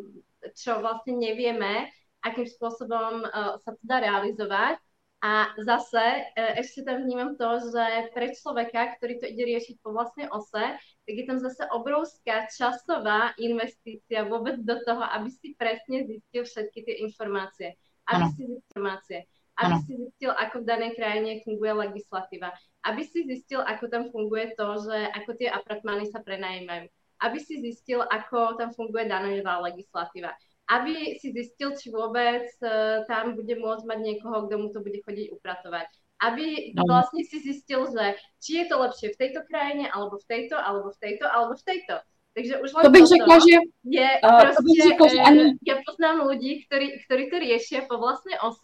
čo 0.58 0.82
vlastne 0.82 1.14
nevieme, 1.14 1.94
akým 2.26 2.50
spôsobom 2.50 3.22
uh, 3.22 3.62
sa 3.62 3.78
to 3.78 3.84
dá 3.86 4.02
realizovať. 4.02 4.82
A 5.24 5.56
zase 5.56 6.36
ešte 6.36 6.84
tam 6.84 7.08
vnímam 7.08 7.40
to, 7.40 7.72
že 7.72 8.12
pre 8.12 8.36
človeka, 8.36 9.00
ktorý 9.00 9.24
to 9.24 9.26
ide 9.32 9.56
riešiť 9.56 9.80
po 9.80 9.96
vlastnej 9.96 10.28
ose, 10.28 10.76
tak 11.08 11.14
je 11.16 11.24
tam 11.24 11.40
zase 11.40 11.64
obrovská 11.72 12.52
časová 12.52 13.32
investícia 13.40 14.28
vôbec 14.28 14.60
do 14.60 14.76
toho, 14.84 15.00
aby 15.00 15.32
si 15.32 15.56
presne 15.56 16.04
zistil 16.04 16.44
všetky 16.44 16.80
tie 16.84 16.96
informácie. 17.08 17.80
Aby 18.04 18.26
ano. 18.28 18.34
si 18.36 18.42
zistil 18.44 18.60
informácie 18.68 19.20
aby 19.60 19.76
ano. 19.78 19.86
si 19.86 19.94
zistil, 19.98 20.32
ako 20.34 20.66
v 20.66 20.70
danej 20.70 20.92
krajine 20.98 21.42
funguje 21.46 21.74
legislatíva, 21.78 22.50
aby 22.90 23.02
si 23.06 23.26
zistil, 23.30 23.62
ako 23.62 23.86
tam 23.86 24.04
funguje 24.10 24.58
to, 24.58 24.68
že 24.82 24.98
ako 25.14 25.32
tie 25.38 25.50
apartmány 25.54 26.10
sa 26.10 26.26
prenajímajú, 26.26 26.90
aby 27.22 27.38
si 27.38 27.62
zistil, 27.62 28.02
ako 28.02 28.58
tam 28.58 28.74
funguje 28.74 29.06
daňová 29.06 29.62
legislatíva, 29.70 30.34
aby 30.72 31.20
si 31.20 31.36
zistil, 31.36 31.76
či 31.78 31.92
vôbec 31.94 32.50
uh, 32.64 33.04
tam 33.06 33.36
bude 33.38 33.54
môcť 33.60 33.84
mať 33.86 34.00
niekoho, 34.00 34.48
kto 34.48 34.56
mu 34.58 34.68
to 34.72 34.80
bude 34.82 35.00
chodiť 35.04 35.28
upratovať. 35.36 35.88
Aby 36.24 36.72
no. 36.72 36.88
vlastne 36.88 37.20
si 37.28 37.44
zistil, 37.44 37.84
že 37.92 38.16
či 38.40 38.64
je 38.64 38.66
to 38.72 38.80
lepšie 38.80 39.12
v 39.12 39.20
tejto 39.20 39.44
krajine, 39.44 39.92
alebo 39.92 40.16
v 40.24 40.26
tejto, 40.26 40.56
alebo 40.56 40.96
v 40.96 40.98
tejto, 41.04 41.26
alebo 41.28 41.54
v 41.60 41.66
tejto. 41.68 41.96
Takže 42.34 42.54
už 42.66 42.70
len 42.74 42.84
to 42.90 42.96
bych 42.96 43.08
řekla, 43.14 43.36
že... 43.46 43.56
Je 43.86 44.10
uh, 44.24 44.40
proste, 44.42 44.58
to 44.58 44.64
bych 44.66 44.82
řekla, 44.90 45.08
že 45.08 45.20
ani... 45.22 45.44
ja 45.62 45.76
poznám 45.86 46.18
ľudí, 46.26 46.52
ktorí, 46.66 46.88
ktorí 47.06 47.24
to 47.30 47.38
riešia 47.38 47.80
po 47.86 48.02
vlastnej 48.02 48.40
ose. 48.42 48.64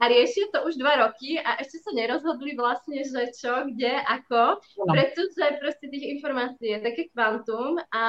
A 0.00 0.08
riešia 0.08 0.48
to 0.48 0.64
už 0.64 0.80
dva 0.80 0.96
roky 0.96 1.36
a 1.36 1.60
ešte 1.60 1.84
sa 1.84 1.92
nerozhodli 1.92 2.56
vlastne, 2.56 3.04
že 3.04 3.36
čo, 3.36 3.68
kde, 3.68 4.00
ako, 4.00 4.56
no. 4.80 4.92
pretože 4.96 5.44
proste 5.60 5.86
tých 5.92 6.16
informácií 6.16 6.72
je 6.72 6.80
také 6.80 7.12
kvantum 7.12 7.76
a 7.92 8.06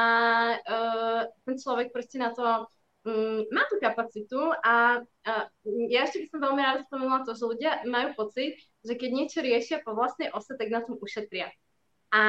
uh, 0.56 1.22
ten 1.44 1.56
človek 1.60 1.92
proste 1.92 2.16
na 2.16 2.32
to 2.32 2.48
um, 3.04 3.44
má 3.52 3.68
tú 3.68 3.76
kapacitu 3.84 4.40
a 4.64 5.04
uh, 5.04 5.46
ja 5.92 6.08
ešte 6.08 6.24
by 6.24 6.28
som 6.32 6.40
veľmi 6.40 6.62
ráda 6.64 6.88
spomenula 6.88 7.28
to, 7.28 7.36
že 7.36 7.44
ľudia 7.44 7.72
majú 7.84 8.16
pocit, 8.16 8.56
že 8.88 8.96
keď 8.96 9.10
niečo 9.12 9.40
riešia 9.44 9.84
po 9.84 9.92
vlastnej 9.92 10.32
ose, 10.32 10.56
tak 10.56 10.72
na 10.72 10.80
tom 10.80 10.96
ušetria. 10.96 11.52
A, 12.12 12.24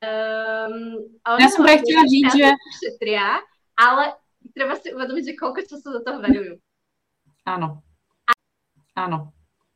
um, 0.00 1.04
a 1.24 1.28
ja 1.36 1.52
som 1.52 1.68
práve 1.68 1.84
chcela 1.84 2.04
říct, 2.08 2.32
že... 2.32 2.48
Ušetria, 2.48 3.44
ale 3.76 4.16
treba 4.56 4.76
si 4.76 4.88
uvedomiť, 4.92 5.24
že 5.32 5.38
koľko 5.40 5.60
času 5.68 5.88
do 5.88 6.00
toho 6.00 6.20
verujú. 6.20 6.54
Áno. 7.44 7.84
Áno. 8.98 9.30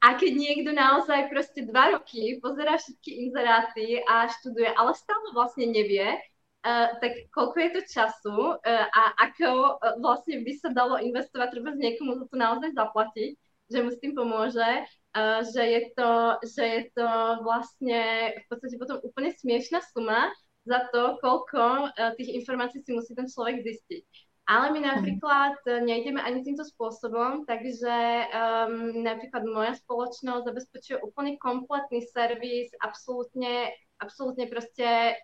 A 0.04 0.20
keď 0.20 0.32
niekto 0.36 0.70
naozaj 0.76 1.32
proste 1.32 1.64
dva 1.64 1.96
roky 1.96 2.36
pozerá 2.44 2.76
všetky 2.76 3.24
inzeráty 3.24 4.04
a 4.04 4.28
študuje, 4.28 4.68
ale 4.76 4.92
stále 4.92 5.32
vlastne 5.32 5.64
nevie, 5.72 6.04
uh, 6.04 6.92
tak 7.00 7.32
koľko 7.32 7.56
je 7.56 7.70
to 7.72 7.80
času 7.88 8.36
uh, 8.36 8.84
a 8.92 9.02
ako 9.16 9.80
uh, 9.80 9.96
vlastne 10.04 10.44
by 10.44 10.52
sa 10.60 10.68
dalo 10.76 11.00
investovať, 11.00 11.56
treba 11.56 11.72
z 11.72 11.80
niekomu 11.80 12.20
za 12.20 12.28
to 12.28 12.36
naozaj 12.36 12.70
zaplatiť, 12.76 13.32
že 13.72 13.78
mu 13.80 13.88
s 13.88 14.00
tým 14.04 14.12
pomôže, 14.12 14.70
uh, 15.16 15.40
že, 15.40 15.62
je 15.64 15.82
to, 15.96 16.12
že 16.52 16.64
je 16.68 16.82
to 16.92 17.08
vlastne 17.40 18.00
v 18.36 18.44
podstate 18.52 18.76
potom 18.76 19.00
úplne 19.00 19.32
smiešná 19.32 19.80
suma 19.88 20.28
za 20.68 20.84
to, 20.92 21.16
koľko 21.24 21.88
uh, 21.88 22.12
tých 22.20 22.44
informácií 22.44 22.84
si 22.84 22.92
musí 22.92 23.16
ten 23.16 23.24
človek 23.24 23.64
zistiť. 23.64 24.08
Ale 24.44 24.76
my 24.76 24.80
napríklad 24.84 25.56
nejdeme 25.88 26.20
ani 26.20 26.44
týmto 26.44 26.68
spôsobom, 26.68 27.48
takže 27.48 28.28
um, 28.28 29.00
napríklad 29.00 29.40
moja 29.48 29.72
spoločnosť 29.80 30.44
zabezpečuje 30.44 30.96
úplne 31.00 31.40
kompletný 31.40 32.04
servis, 32.12 32.68
absolútne, 32.84 33.72
absolútne 34.04 34.44
proste 34.44 35.16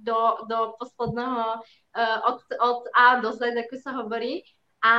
do, 0.00 0.48
do 0.48 0.80
posledného, 0.80 1.60
uh, 1.60 2.18
od, 2.24 2.40
od 2.56 2.80
A 2.96 3.20
do 3.20 3.36
Z, 3.36 3.52
ako 3.52 3.76
sa 3.84 4.00
hovorí. 4.00 4.40
A 4.80 4.96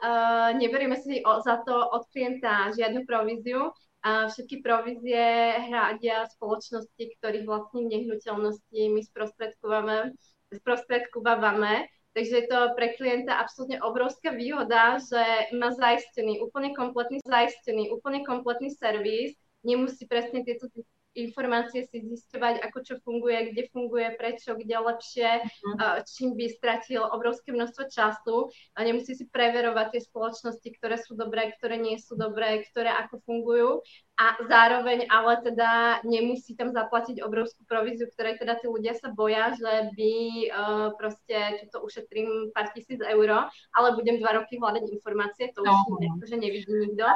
uh, 0.00 0.50
neberieme 0.56 0.96
si 0.96 1.20
o, 1.28 1.44
za 1.44 1.60
to 1.60 1.76
od 1.76 2.08
klienta 2.08 2.72
žiadnu 2.72 3.04
províziu. 3.04 3.68
A 4.04 4.28
všetky 4.28 4.60
provízie 4.60 5.56
hradia 5.64 6.28
spoločnosti, 6.28 7.04
ktorých 7.20 7.48
vlastním 7.48 7.88
nehnuteľnosti 7.88 8.80
my 8.92 9.00
sprostredkúvame, 9.00 10.12
sprostredkúvame 10.52 11.88
Takže 12.14 12.34
je 12.36 12.46
to 12.46 12.58
pre 12.78 12.94
klienta 12.94 13.42
absolútne 13.42 13.82
obrovská 13.82 14.30
výhoda, 14.30 15.02
že 15.02 15.50
má 15.58 15.74
zaistený 15.74 16.38
úplne 16.46 16.70
kompletný, 16.70 17.18
zaistený 17.26 17.90
úplne 17.90 18.22
kompletný 18.22 18.70
servis, 18.70 19.34
nemusí 19.66 20.06
presne 20.06 20.46
tieto 20.46 20.70
informácie 21.14 21.86
si 21.88 22.02
zistovať, 22.02 22.60
ako 22.62 22.78
čo 22.82 22.94
funguje, 23.02 23.54
kde 23.54 23.70
funguje, 23.70 24.14
prečo, 24.18 24.58
kde 24.58 24.76
lepšie, 24.78 25.30
uh, 25.46 26.02
čím 26.04 26.34
by 26.34 26.46
stratil 26.50 27.02
obrovské 27.06 27.54
množstvo 27.54 27.82
času 27.90 28.36
a 28.74 28.78
nemusí 28.82 29.14
si 29.14 29.24
preverovať 29.30 29.96
tie 29.96 30.02
spoločnosti, 30.02 30.68
ktoré 30.78 30.98
sú 30.98 31.14
dobré, 31.14 31.54
ktoré 31.56 31.78
nie 31.78 31.96
sú 31.96 32.18
dobré, 32.18 32.66
ktoré 32.68 32.90
ako 32.90 33.22
fungujú 33.22 33.70
a 34.14 34.38
zároveň 34.46 35.10
ale 35.10 35.42
teda 35.42 35.98
nemusí 36.06 36.54
tam 36.54 36.70
zaplatiť 36.70 37.18
obrovskú 37.18 37.66
províziu, 37.66 38.06
ktoré 38.14 38.38
teda 38.38 38.62
tí 38.62 38.70
ľudia 38.70 38.94
sa 38.94 39.10
boja, 39.10 39.50
že 39.58 39.90
by 39.98 40.14
uh, 40.50 40.88
proste 40.94 41.66
to 41.74 41.82
ušetrím 41.82 42.54
pár 42.54 42.70
tisíc 42.70 43.02
eur, 43.02 43.50
ale 43.74 43.88
budem 43.98 44.22
dva 44.22 44.38
roky 44.38 44.58
hľadať 44.58 44.86
informácie, 44.86 45.50
to 45.50 45.66
už 45.66 45.70
no. 45.70 45.98
akože 46.18 46.36
nevidí 46.38 46.70
nikto. 46.70 47.06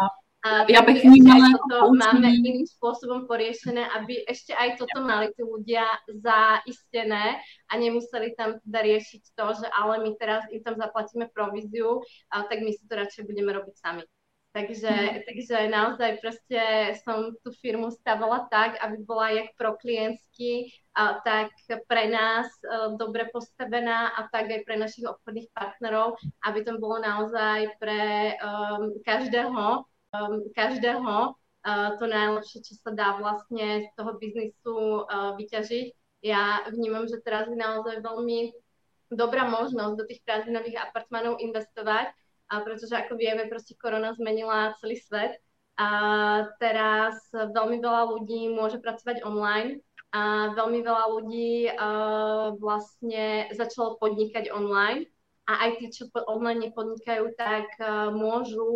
A 0.47 0.63
ja 0.71 0.87
bych 0.87 1.03
vnímala 1.03 1.51
toto 1.51 1.91
máme 1.99 2.31
iným 2.31 2.63
spôsobom 2.63 3.27
poriešené, 3.27 3.91
aby 3.99 4.23
ešte 4.23 4.55
aj 4.55 4.79
toto 4.79 5.03
mali 5.03 5.35
tí 5.35 5.43
ľudia 5.43 5.83
zaistené 6.15 7.43
a 7.67 7.73
nemuseli 7.75 8.39
tam 8.39 8.63
teda 8.63 8.81
riešiť 8.87 9.35
to, 9.35 9.47
že 9.59 9.67
ale 9.75 9.99
my 10.07 10.15
teraz 10.15 10.47
im 10.55 10.63
tam 10.63 10.79
zaplatíme 10.79 11.27
províziu, 11.35 12.07
a 12.31 12.47
tak 12.47 12.63
my 12.63 12.71
si 12.71 12.87
to 12.87 12.95
radšej 12.95 13.27
budeme 13.27 13.51
robiť 13.51 13.75
sami. 13.83 14.07
Takže, 14.55 14.89
mm. 14.91 15.19
takže 15.29 15.57
naozaj 15.69 16.11
proste 16.25 16.61
som 17.05 17.35
tú 17.45 17.53
firmu 17.59 17.93
stavala 17.93 18.49
tak, 18.49 18.79
aby 18.81 18.97
bola 19.05 19.35
jak 19.35 19.53
pro 19.59 19.77
klientsky, 19.77 20.73
a 20.95 21.19
tak 21.23 21.55
pre 21.87 22.11
nás 22.11 22.47
uh, 22.67 22.95
dobre 22.99 23.31
postavená 23.31 24.15
a 24.19 24.27
tak 24.31 24.51
aj 24.51 24.67
pre 24.67 24.75
našich 24.75 25.07
obchodných 25.07 25.51
partnerov, 25.55 26.19
aby 26.43 26.59
to 26.67 26.75
bolo 26.79 26.99
naozaj 26.99 27.71
pre 27.79 28.35
um, 28.43 28.99
každého, 29.07 29.87
um, 30.15 30.45
každého 30.53 31.35
uh, 31.35 31.91
to 31.99 32.05
najlepšie, 32.07 32.65
čo 32.65 32.75
sa 32.81 32.91
dá 32.95 33.19
vlastne 33.19 33.85
z 33.85 33.91
toho 33.97 34.17
biznisu 34.17 35.05
uh, 35.05 35.35
vyťažiť. 35.37 35.87
Ja 36.25 36.67
vnímam, 36.75 37.07
že 37.07 37.23
teraz 37.23 37.47
je 37.47 37.55
naozaj 37.55 38.03
veľmi 38.03 38.51
dobrá 39.15 39.47
možnosť 39.49 39.95
do 39.97 40.05
tých 40.05 40.21
prázdninových 40.27 40.91
apartmanov 40.91 41.41
investovať, 41.41 42.13
a 42.49 42.55
pretože 42.65 42.97
ako 42.97 43.21
vieme, 43.21 43.45
proste 43.47 43.77
korona 43.77 44.17
zmenila 44.17 44.73
celý 44.81 44.97
svet 44.97 45.37
a 45.77 45.89
teraz 46.59 47.21
veľmi 47.33 47.79
veľa 47.79 48.03
ľudí 48.17 48.51
môže 48.51 48.81
pracovať 48.81 49.23
online 49.23 49.85
a 50.11 50.57
veľmi 50.57 50.81
veľa 50.81 51.05
ľudí 51.13 51.69
uh, 51.69 52.57
vlastne 52.57 53.53
začalo 53.53 54.01
podnikať 54.01 54.49
online 54.49 55.05
a 55.49 55.65
aj 55.65 55.71
tí, 55.81 55.87
čo 55.89 56.13
online 56.29 56.69
nepodnikajú, 56.69 57.33
tak 57.41 57.73
uh, 57.81 58.13
môžu 58.13 58.69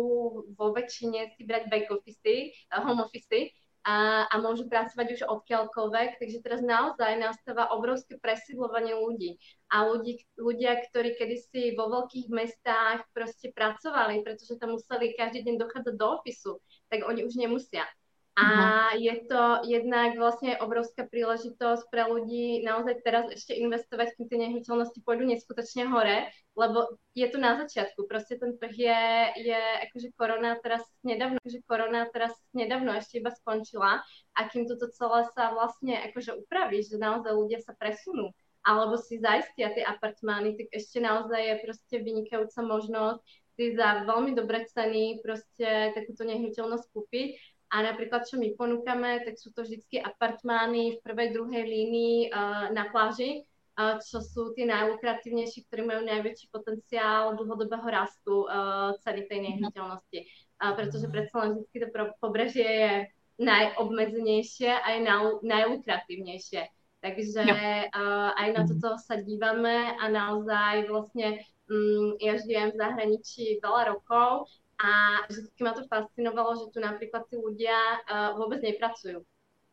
vo 0.57 0.67
väčšine 0.73 1.37
si 1.37 1.45
brať 1.45 1.69
back 1.69 1.85
office, 1.93 2.49
uh, 2.73 2.81
home 2.81 3.05
office 3.05 3.53
a, 3.85 4.25
a 4.31 4.35
môžu 4.39 4.65
pracovať 4.65 5.07
už 5.13 5.21
odkiaľkoľvek. 5.27 6.17
Takže 6.17 6.39
teraz 6.41 6.65
naozaj 6.65 7.19
nastáva 7.19 7.69
obrovské 7.75 8.17
presídlovanie 8.17 8.97
ľudí. 8.97 9.37
A 9.69 9.85
ľudí, 9.85 10.23
ľudia, 10.39 10.81
ktorí 10.89 11.13
kedysi 11.13 11.77
vo 11.77 11.91
veľkých 11.91 12.31
mestách 12.33 13.05
proste 13.13 13.53
pracovali, 13.53 14.25
pretože 14.25 14.57
tam 14.57 14.73
museli 14.73 15.13
každý 15.13 15.45
deň 15.45 15.55
dochádzať 15.61 15.93
do 15.93 16.07
ofisu, 16.09 16.57
tak 16.89 17.05
oni 17.05 17.27
už 17.27 17.37
nemusia. 17.37 17.85
A 18.33 18.97
je 18.97 19.13
to 19.29 19.61
jednak 19.61 20.17
vlastne 20.17 20.57
obrovská 20.57 21.05
príležitosť 21.05 21.85
pre 21.93 22.09
ľudí 22.09 22.65
naozaj 22.65 23.05
teraz 23.05 23.29
ešte 23.29 23.53
investovať, 23.53 24.17
kým 24.17 24.25
tie 24.25 24.39
nehnuteľnosti 24.41 25.05
pôjdu 25.05 25.29
neskutočne 25.29 25.85
hore, 25.85 26.33
lebo 26.57 26.97
je 27.13 27.29
to 27.29 27.37
na 27.37 27.61
začiatku. 27.61 28.09
Proste 28.09 28.41
ten 28.41 28.57
trh 28.57 28.73
je, 28.73 29.01
je 29.37 29.61
akože 29.85 30.17
korona 30.17 30.57
teraz 30.65 30.81
nedávno, 31.05 31.37
akože 31.45 31.61
korona 31.69 32.09
teraz 32.09 32.33
nedávno 32.57 32.97
ešte 32.97 33.21
iba 33.21 33.29
skončila 33.29 34.01
a 34.33 34.39
kým 34.49 34.65
toto 34.65 34.89
celé 34.89 35.29
sa 35.37 35.53
vlastne 35.53 36.01
akože 36.09 36.33
upraví, 36.33 36.81
že 36.81 36.97
naozaj 36.97 37.37
ľudia 37.37 37.61
sa 37.61 37.77
presunú 37.77 38.33
alebo 38.63 38.95
si 38.95 39.19
zaistia 39.19 39.75
tie 39.75 39.83
apartmány, 39.83 40.55
tak 40.55 40.71
ešte 40.71 41.03
naozaj 41.03 41.35
je 41.35 41.55
proste 41.67 41.95
vynikajúca 41.99 42.63
možnosť 42.63 43.21
si 43.53 43.77
za 43.77 44.07
veľmi 44.09 44.33
dobré 44.33 44.65
ceny 44.65 45.21
proste 45.21 45.93
takúto 45.93 46.25
nehnuteľnosť 46.25 46.85
kúpiť 46.89 47.37
a 47.73 47.81
napríklad, 47.81 48.29
čo 48.29 48.37
my 48.37 48.53
ponúkame, 48.53 49.25
tak 49.25 49.41
sú 49.41 49.49
to 49.49 49.65
vždy 49.65 49.97
apartmány 49.97 50.93
v 50.93 51.01
prvej, 51.01 51.33
druhej 51.33 51.65
línii 51.65 52.29
uh, 52.29 52.69
na 52.69 52.85
pláži, 52.93 53.41
uh, 53.81 53.97
čo 53.97 54.21
sú 54.21 54.53
tie 54.53 54.69
najlukratívnejšie, 54.69 55.65
ktoré 55.65 55.81
majú 55.81 56.05
najväčší 56.05 56.53
potenciál 56.53 57.33
dlhodobého 57.33 57.87
rastu 57.89 58.45
uh, 58.45 58.93
ceny 59.01 59.25
tej 59.25 59.39
nehnuteľnosti. 59.49 60.19
Uh, 60.61 60.77
pretože 60.77 61.09
predsa 61.09 61.35
len 61.41 61.51
vždy 61.65 61.77
to 61.81 61.87
pobrežie 62.21 62.69
je 62.69 62.93
najobmedzenejšie 63.41 64.69
a 64.69 64.87
je 64.93 64.99
naj, 65.01 65.41
najlukratívnejšie. 65.41 66.69
Takže 67.01 67.43
uh, 67.89 68.37
aj 68.37 68.47
na 68.53 68.61
toto 68.69 69.01
sa 69.01 69.17
dívame 69.17 69.97
a 69.97 70.13
naozaj 70.13 70.87
vlastne 70.87 71.41
um, 71.73 72.15
ja 72.21 72.37
žijem 72.37 72.71
v 72.71 72.79
zahraničí 72.79 73.57
veľa 73.65 73.97
rokov 73.97 74.47
a 74.83 75.23
vždy 75.31 75.63
ma 75.63 75.71
to 75.71 75.87
fascinovalo, 75.87 76.59
že 76.59 76.75
tu 76.75 76.83
napríklad 76.83 77.23
tí 77.31 77.39
ľudia 77.39 78.03
uh, 78.03 78.35
vôbec 78.35 78.59
nepracujú. 78.59 79.23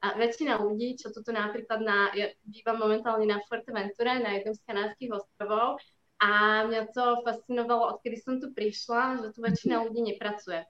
A 0.01 0.17
väčšina 0.17 0.63
ľudí, 0.63 0.97
čo 0.97 1.11
tu 1.11 1.21
napríklad 1.29 1.83
na, 1.83 2.15
ja 2.15 2.31
bývam 2.47 2.79
momentálne 2.79 3.27
na 3.27 3.43
Fuerteventure, 3.45 4.23
na 4.23 4.39
jednom 4.39 4.55
z 4.55 4.63
kanádskych 4.65 5.13
ostrovov, 5.13 5.83
a 6.21 6.63
mňa 6.69 6.93
to 6.93 7.25
fascinovalo, 7.25 7.97
odkedy 7.97 8.21
som 8.21 8.37
tu 8.37 8.53
prišla, 8.53 9.25
že 9.25 9.29
tu 9.33 9.41
väčšina 9.41 9.81
mhm. 9.81 9.83
ľudí 9.89 10.01
nepracuje. 10.15 10.61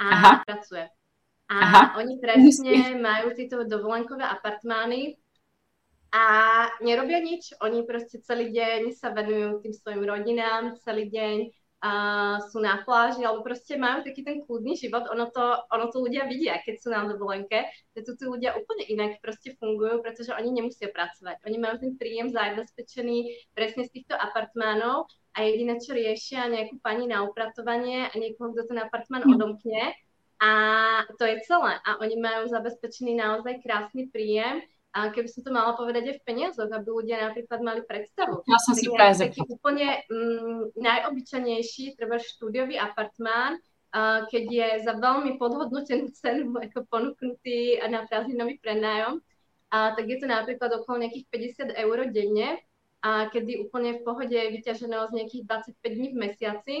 A 0.00 0.04
Aha. 0.10 0.30
pracuje. 0.42 0.86
A 1.50 1.56
Aha. 1.60 1.82
oni 2.00 2.18
presne 2.18 2.96
majú 2.98 3.36
tieto 3.36 3.62
dovolenkové 3.68 4.24
apartmány 4.24 5.20
a 6.14 6.24
nerobia 6.80 7.20
nič. 7.20 7.52
Oni 7.60 7.84
proste 7.84 8.22
celý 8.22 8.48
deň 8.54 8.94
sa 8.96 9.12
venujú 9.12 9.60
tým 9.60 9.74
svojim 9.76 10.02
rodinám, 10.06 10.78
celý 10.82 11.10
deň 11.10 11.52
uh, 11.84 12.40
sú 12.48 12.64
na 12.64 12.80
pláži, 12.82 13.20
alebo 13.22 13.44
proste 13.44 13.76
majú 13.76 14.00
taký 14.00 14.24
ten 14.24 14.40
kľudný 14.40 14.74
život, 14.80 15.04
ono 15.12 15.28
to, 15.28 15.44
ono 15.68 15.92
to 15.92 16.00
ľudia 16.00 16.24
vidia, 16.24 16.56
keď 16.64 16.74
sú 16.80 16.88
na 16.88 17.04
dovolenke, 17.04 17.68
že 17.92 18.00
tu 18.08 18.16
tí 18.16 18.24
ľudia 18.24 18.56
úplne 18.56 18.88
inak 18.88 19.20
proste 19.20 19.52
fungujú, 19.60 20.00
pretože 20.00 20.32
oni 20.32 20.48
nemusia 20.48 20.88
pracovať. 20.88 21.44
Oni 21.44 21.56
majú 21.60 21.76
ten 21.84 21.92
príjem 22.00 22.32
zabezpečený 22.32 23.52
presne 23.52 23.84
z 23.84 24.00
týchto 24.00 24.16
apartmánov 24.16 25.12
a 25.36 25.44
jediné, 25.44 25.76
čo 25.76 25.92
riešia, 25.92 26.48
nejakú 26.48 26.80
pani 26.80 27.04
na 27.04 27.22
upratovanie 27.28 28.08
a 28.08 28.14
niekoho, 28.16 28.56
kto 28.56 28.72
ten 28.72 28.80
apartmán 28.80 29.28
hm. 29.28 29.30
odomkne 29.36 29.92
a 30.40 30.50
to 31.16 31.24
je 31.24 31.40
celé. 31.46 31.78
A 31.86 32.00
oni 32.02 32.16
majú 32.18 32.50
zabezpečený 32.50 33.16
naozaj 33.16 33.62
krásny 33.62 34.10
príjem 34.10 34.64
a 34.94 35.10
keby 35.10 35.26
som 35.26 35.42
to 35.42 35.50
mala 35.50 35.74
povedať 35.74 36.06
aj 36.06 36.16
v 36.22 36.26
peniazoch, 36.26 36.70
aby 36.70 36.86
ľudia 36.86 37.26
napríklad 37.26 37.58
mali 37.66 37.82
predstavu. 37.82 38.46
Ja 38.46 38.62
som 38.62 38.78
si 38.78 38.86
práve 38.86 39.26
taký 39.26 39.42
úplne 39.50 40.06
mm, 40.06 40.78
najobyčajnejší, 40.78 41.98
treba 41.98 42.22
štúdiový 42.22 42.78
apartmán, 42.78 43.58
uh, 43.58 44.22
keď 44.30 44.44
je 44.46 44.68
za 44.86 44.94
veľmi 44.94 45.34
podhodnotenú 45.34 46.14
cenu 46.14 46.54
ako 46.62 46.86
ponúknutý 46.86 47.82
na 47.90 48.06
prázdninový 48.06 48.62
prenájom, 48.62 49.18
a 49.74 49.98
tak 49.98 50.06
je 50.06 50.22
to 50.22 50.30
napríklad 50.30 50.70
okolo 50.78 51.02
nejakých 51.02 51.26
50 51.66 51.74
eur 51.74 51.98
denne, 52.14 52.62
a 53.02 53.26
kedy 53.34 53.66
úplne 53.66 53.98
v 53.98 54.04
pohode 54.06 54.30
je 54.30 54.54
vyťažené 54.54 54.94
z 55.10 55.12
nejakých 55.18 55.42
25 55.74 55.98
dní 55.98 56.08
v 56.14 56.20
mesiaci, 56.22 56.76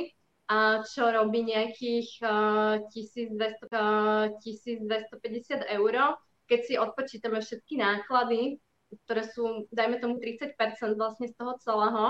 a 0.46 0.86
čo 0.86 1.10
robí 1.10 1.42
nejakých 1.42 2.22
uh, 2.22 2.78
1200, 2.94 3.74
uh, 3.74 4.38
1250 4.38 5.66
eur 5.66 6.14
keď 6.48 6.60
si 6.64 6.74
odpočítame 6.76 7.40
všetky 7.40 7.80
náklady, 7.80 8.58
ktoré 9.06 9.22
sú, 9.26 9.66
dajme 9.74 9.98
tomu 9.98 10.22
30% 10.22 10.54
vlastne 10.94 11.26
z 11.26 11.34
toho 11.34 11.58
celého 11.58 12.04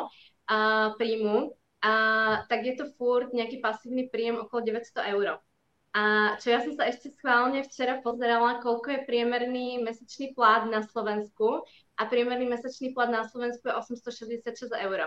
a, 0.46 0.92
príjmu, 1.00 1.56
a, 1.80 1.92
tak 2.50 2.66
je 2.68 2.74
to 2.76 2.84
furt 3.00 3.32
nejaký 3.32 3.64
pasívny 3.64 4.12
príjem 4.12 4.40
okolo 4.42 4.64
900 4.68 5.14
eur. 5.16 5.40
A 5.94 6.34
čo 6.42 6.50
ja 6.50 6.58
som 6.58 6.74
sa 6.74 6.90
ešte 6.90 7.14
schválne 7.14 7.62
včera 7.62 8.02
pozerala, 8.02 8.58
koľko 8.58 8.98
je 8.98 9.06
priemerný 9.06 9.78
mesačný 9.78 10.34
plát 10.34 10.66
na 10.66 10.82
Slovensku 10.82 11.62
a 11.94 12.02
priemerný 12.10 12.50
mesačný 12.50 12.90
plát 12.90 13.14
na 13.14 13.22
Slovensku 13.22 13.70
je 13.70 13.78
866 13.78 14.74
eur 14.74 15.06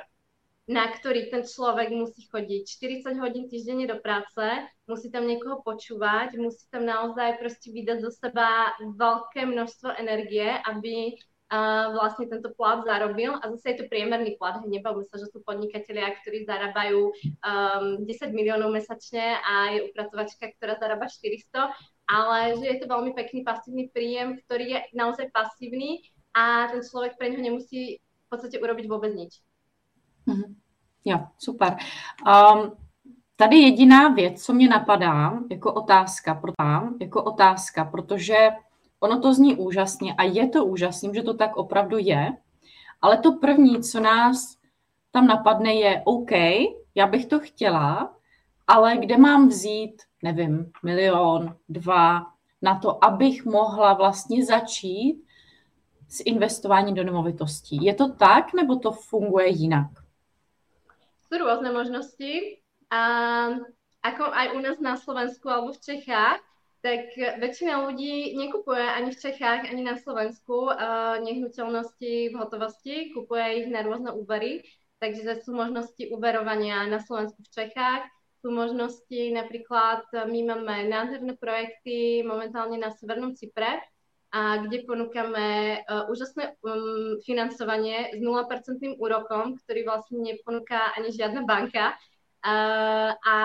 na 0.67 0.83
ktorý 0.91 1.31
ten 1.31 1.47
človek 1.47 1.95
musí 1.95 2.27
chodiť 2.27 2.67
40 3.07 3.23
hodín 3.23 3.47
týždenne 3.47 3.87
do 3.87 4.03
práce, 4.03 4.43
musí 4.83 5.07
tam 5.07 5.23
niekoho 5.23 5.63
počúvať, 5.63 6.35
musí 6.35 6.67
tam 6.67 6.83
naozaj 6.83 7.39
proste 7.39 7.71
vydať 7.71 8.03
zo 8.03 8.11
seba 8.11 8.75
veľké 8.83 9.47
množstvo 9.47 9.95
energie, 9.95 10.59
aby 10.67 11.15
uh, 11.15 11.95
vlastne 11.95 12.27
tento 12.27 12.51
plat 12.51 12.83
zarobil. 12.83 13.39
A 13.39 13.47
zase 13.55 13.73
je 13.73 13.77
to 13.79 13.85
priemerný 13.87 14.35
plat, 14.35 14.59
nebavme 14.67 15.07
sa, 15.07 15.15
že 15.15 15.31
sú 15.31 15.39
podnikatelia, 15.47 16.11
ktorí 16.19 16.43
zarábajú 16.43 17.15
um, 17.15 18.03
10 18.03 18.35
miliónov 18.35 18.75
mesačne 18.75 19.39
a 19.39 19.71
je 19.71 19.87
upratovačka, 19.87 20.51
ktorá 20.59 20.75
zarába 20.75 21.07
400, 21.07 21.71
ale 22.11 22.59
že 22.59 22.65
je 22.75 22.77
to 22.83 22.91
veľmi 22.91 23.15
pekný 23.15 23.47
pasívny 23.47 23.87
príjem, 23.95 24.35
ktorý 24.43 24.65
je 24.67 24.79
naozaj 24.91 25.31
pasívny 25.31 26.03
a 26.35 26.67
ten 26.75 26.83
človek 26.83 27.15
pre 27.15 27.31
neho 27.31 27.55
nemusí 27.55 28.03
v 28.03 28.27
podstate 28.27 28.59
urobiť 28.59 28.91
vôbec 28.91 29.15
nič. 29.15 29.46
Mm-hmm. 30.27 30.55
Jo, 31.05 31.19
super. 31.37 31.77
Um, 32.27 32.71
tady 33.35 33.57
jediná 33.57 34.07
věc, 34.07 34.43
co 34.45 34.53
mě 34.53 34.69
napadá 34.69 35.39
jako 35.51 35.73
otázka, 35.73 36.35
pro 36.35 36.51
tam, 36.57 36.95
jako 37.01 37.23
otázka, 37.23 37.85
protože 37.85 38.49
ono 38.99 39.19
to 39.19 39.33
zní 39.33 39.55
úžasně 39.55 40.13
a 40.13 40.23
je 40.23 40.47
to 40.47 40.65
úžasný, 40.65 41.09
že 41.13 41.23
to 41.23 41.33
tak 41.33 41.57
opravdu 41.57 41.97
je, 41.97 42.37
ale 43.01 43.17
to 43.17 43.31
první, 43.31 43.81
co 43.83 43.99
nás 43.99 44.57
tam 45.11 45.27
napadne, 45.27 45.73
je 45.73 46.01
OK, 46.05 46.31
já 46.95 47.07
bych 47.07 47.25
to 47.25 47.39
chtěla, 47.39 48.13
ale 48.67 48.97
kde 48.97 49.17
mám 49.17 49.47
vzít, 49.47 50.01
nevím, 50.23 50.71
milion, 50.83 51.55
dva, 51.69 52.25
na 52.61 52.79
to, 52.79 53.05
abych 53.05 53.45
mohla 53.45 53.93
vlastně 53.93 54.45
začít 54.45 55.23
s 56.09 56.23
investováním 56.25 56.95
do 56.95 57.03
nemovitostí. 57.03 57.85
Je 57.85 57.93
to 57.93 58.09
tak, 58.13 58.53
nebo 58.53 58.75
to 58.75 58.91
funguje 58.91 59.47
jinak? 59.47 59.87
Sú 61.27 61.33
rôzne 61.39 61.75
možnosti. 61.75 62.63
A 62.87 63.01
ako 63.99 64.23
aj 64.31 64.47
u 64.55 64.59
nás 64.63 64.77
na 64.79 64.95
Slovensku 64.95 65.51
alebo 65.51 65.75
v 65.75 65.83
Čechách, 65.83 66.39
tak 66.79 67.11
väčšina 67.17 67.83
ľudí 67.83 68.37
nekupuje 68.37 68.79
ani 68.79 69.11
v 69.11 69.19
Čechách, 69.19 69.67
ani 69.67 69.83
na 69.83 69.99
Slovensku 69.99 70.71
uh, 70.71 71.19
nehnuteľnosti 71.19 72.31
v 72.31 72.35
hotovosti, 72.37 73.11
kupuje 73.11 73.65
ich 73.65 73.67
na 73.67 73.83
rôzne 73.83 74.15
úvery, 74.15 74.63
takže 75.03 75.43
sú 75.43 75.57
možnosti 75.57 75.99
uverovania 76.13 76.87
na 76.87 77.03
Slovensku 77.03 77.43
v 77.43 77.51
Čechách, 77.51 78.07
sú 78.39 78.53
možnosti 78.53 79.33
napríklad, 79.33 80.05
my 80.13 80.39
máme 80.53 80.87
nádherné 80.87 81.33
projekty 81.35 82.21
momentálne 82.21 82.77
na 82.77 82.93
Severnom 82.93 83.33
Cypre, 83.33 83.81
a 84.27 84.59
kde 84.59 84.83
ponúkame 84.83 85.79
uh, 85.87 86.11
úžasné 86.11 86.59
um, 86.59 87.15
financovanie 87.23 88.11
s 88.11 88.19
0% 88.19 88.99
úrokom, 88.99 89.55
ktorý 89.63 89.87
vlastne 89.87 90.19
neponúka 90.19 90.91
ani 90.99 91.15
žiadna 91.15 91.47
banka. 91.47 91.95
Uh, 92.43 93.11
a 93.17 93.37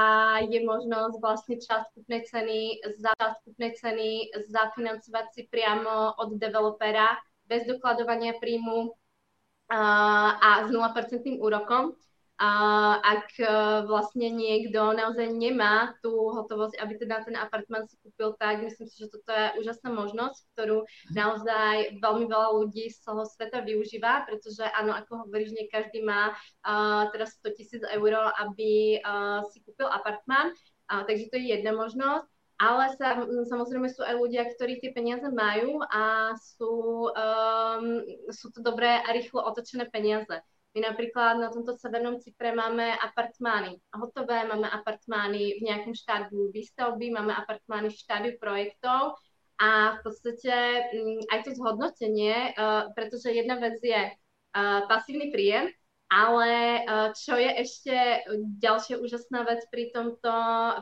je 0.47 0.63
možnosť 0.63 1.17
vlastne 1.23 1.57
časť 1.59 1.87
kúpnej 1.97 2.23
ceny, 2.29 2.61
za 2.99 3.15
časť 3.15 3.39
kúpnej 3.47 3.73
ceny 3.79 4.09
zafinancovať 4.51 5.27
si 5.33 5.43
priamo 5.49 6.19
od 6.19 6.37
developera 6.37 7.17
bez 7.47 7.65
dokladovania 7.67 8.37
príjmu 8.37 8.91
uh, 8.91 10.31
a 10.35 10.67
s 10.67 10.69
0% 10.71 11.39
úrokom. 11.39 11.95
A 12.41 12.51
ak 12.99 13.29
e, 13.39 13.47
vlastne 13.87 14.33
niekto 14.33 14.97
naozaj 14.97 15.31
nemá 15.31 15.95
tú 16.01 16.11
hotovosť, 16.11 16.81
aby 16.81 16.99
teda 16.99 17.23
ten 17.23 17.37
apartmán 17.39 17.87
si 17.87 17.95
kúpil, 18.03 18.35
tak 18.41 18.65
myslím 18.65 18.89
si, 18.89 19.05
že 19.05 19.13
toto 19.13 19.31
je 19.31 19.63
úžasná 19.63 19.93
možnosť, 19.93 20.41
ktorú 20.57 20.83
naozaj 21.13 22.03
veľmi 22.03 22.27
veľa 22.27 22.49
ľudí 22.57 22.89
z 22.89 22.99
celého 23.05 23.29
sveta 23.29 23.63
využíva, 23.63 24.27
pretože 24.27 24.65
áno, 24.75 24.97
ako 24.97 25.29
hovoríš, 25.29 25.55
nie 25.55 25.71
každý 25.71 26.03
má 26.03 26.33
uh, 26.33 27.07
teraz 27.15 27.37
100 27.45 27.59
tisíc 27.59 27.83
eur, 27.85 28.13
aby 28.41 28.99
uh, 29.05 29.47
si 29.53 29.63
kúpil 29.63 29.87
apartmán, 29.87 30.51
uh, 30.91 31.07
takže 31.07 31.31
to 31.31 31.37
je 31.39 31.53
jedna 31.53 31.77
možnosť. 31.77 32.27
Ale 32.63 32.95
sa, 32.95 33.19
samozrejme 33.27 33.91
sú 33.91 34.07
aj 34.07 34.15
ľudia, 34.23 34.47
ktorí 34.47 34.79
tie 34.79 34.95
peniaze 34.95 35.27
majú 35.35 35.83
a 35.83 36.31
sú, 36.39 37.11
um, 37.11 38.07
sú 38.31 38.55
to 38.55 38.63
dobré 38.63 39.03
a 39.03 39.11
rýchlo 39.11 39.43
otočené 39.43 39.91
peniaze. 39.91 40.43
My 40.73 40.89
napríklad 40.89 41.37
na 41.37 41.53
tomto 41.53 41.77
severnom 41.77 42.17
Cypre 42.17 42.57
máme 42.57 42.97
apartmány 42.97 43.77
hotové, 43.93 44.41
máme 44.49 44.65
apartmány 44.73 45.61
v 45.61 45.69
nejakom 45.69 45.93
štádiu 45.93 46.49
výstavby, 46.49 47.13
máme 47.13 47.37
apartmány 47.37 47.93
v 47.93 48.01
štádiu 48.01 48.33
projektov 48.41 49.21
a 49.61 49.95
v 49.95 49.99
podstate 50.01 50.57
mm, 50.97 51.29
aj 51.29 51.39
to 51.45 51.51
zhodnotenie, 51.61 52.57
uh, 52.57 52.89
pretože 52.97 53.29
jedna 53.29 53.61
vec 53.61 53.77
je 53.85 54.17
uh, 54.17 54.89
pasívny 54.89 55.29
príjem, 55.29 55.69
ale 56.09 56.81
uh, 56.89 57.13
čo 57.13 57.37
je 57.37 57.53
ešte 57.53 58.25
ďalšia 58.57 58.97
úžasná 58.97 59.45
vec 59.45 59.69
pri, 59.69 59.93
tomto, 59.93 60.33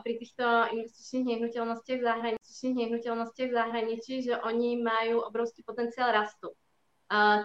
pri 0.07 0.13
týchto 0.23 0.71
investičných 0.71 1.35
nehnuteľnostiach 1.35 1.99
v 1.99 2.07
zahraničí, 2.07 2.65
nehnuteľnostiach 2.79 3.49
v 3.51 3.57
zahraničí, 3.59 4.13
že 4.23 4.39
oni 4.39 4.79
majú 4.79 5.19
obrovský 5.27 5.67
potenciál 5.67 6.15
rastu 6.15 6.55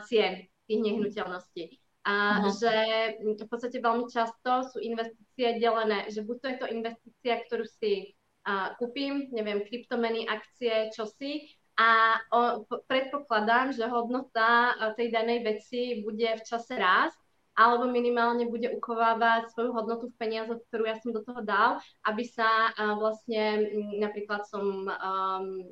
cien 0.07 0.47
tých 0.71 0.79
nehnuteľností 0.79 1.86
a 2.07 2.38
uh-huh. 2.38 2.55
že 2.55 2.75
v 3.19 3.49
podstate 3.51 3.83
veľmi 3.83 4.07
často 4.07 4.71
sú 4.71 4.79
investície 4.79 5.59
delené, 5.59 6.07
že 6.07 6.23
buď 6.23 6.37
to 6.38 6.47
je 6.47 6.57
to 6.62 6.66
investícia, 6.71 7.35
ktorú 7.42 7.66
si 7.66 8.14
uh, 8.47 8.79
kúpim, 8.79 9.27
neviem, 9.35 9.66
kryptomeny, 9.66 10.23
akcie, 10.31 10.95
čosi 10.95 11.51
a 11.77 12.16
o, 12.33 12.64
predpokladám, 12.88 13.77
že 13.77 13.85
hodnota 13.85 14.73
tej 14.97 15.12
danej 15.12 15.45
veci 15.45 16.01
bude 16.01 16.25
v 16.25 16.42
čase 16.47 16.73
rásť, 16.73 17.21
alebo 17.53 17.85
minimálne 17.85 18.49
bude 18.49 18.73
ukovávať 18.73 19.53
svoju 19.53 19.77
hodnotu 19.77 20.09
v 20.09 20.16
peniazoch, 20.16 20.64
ktorú 20.73 20.88
ja 20.88 20.97
som 20.97 21.12
do 21.12 21.21
toho 21.21 21.45
dal, 21.45 21.77
aby 22.09 22.25
sa 22.25 22.73
uh, 22.73 22.97
vlastne 22.97 23.66
napríklad 24.01 24.47
som 24.49 24.88
um, 24.88 25.69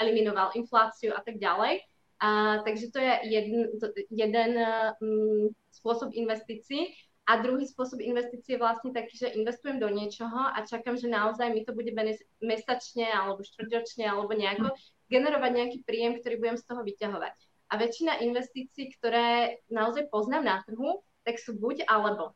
eliminoval 0.00 0.56
infláciu 0.56 1.12
a 1.12 1.20
tak 1.20 1.36
ďalej. 1.36 1.84
A, 2.16 2.62
takže 2.64 2.88
to 2.92 2.98
je 2.98 3.12
jeden, 3.28 3.60
to, 3.76 3.92
jeden 4.08 4.50
um, 4.56 5.52
spôsob 5.68 6.16
investícií. 6.16 6.96
A 7.26 7.42
druhý 7.42 7.66
spôsob 7.66 7.98
investície 7.98 8.54
je 8.54 8.62
vlastne 8.62 8.94
taký, 8.94 9.18
že 9.18 9.34
investujem 9.34 9.82
do 9.82 9.90
niečoho 9.90 10.46
a 10.46 10.62
čakám, 10.62 10.94
že 10.94 11.10
naozaj 11.10 11.50
mi 11.50 11.66
to 11.66 11.74
bude 11.74 11.90
mesačne 12.38 13.10
alebo 13.10 13.42
štvrťročne 13.42 14.06
alebo 14.06 14.30
nejako 14.30 14.70
generovať 15.10 15.50
nejaký 15.50 15.78
príjem, 15.82 16.22
ktorý 16.22 16.34
budem 16.38 16.58
z 16.58 16.66
toho 16.70 16.86
vyťahovať. 16.86 17.34
A 17.66 17.72
väčšina 17.82 18.22
investícií, 18.22 18.94
ktoré 18.94 19.58
naozaj 19.66 20.06
poznám 20.06 20.46
na 20.46 20.56
trhu, 20.62 21.02
tak 21.26 21.42
sú 21.42 21.58
buď 21.58 21.82
alebo. 21.90 22.30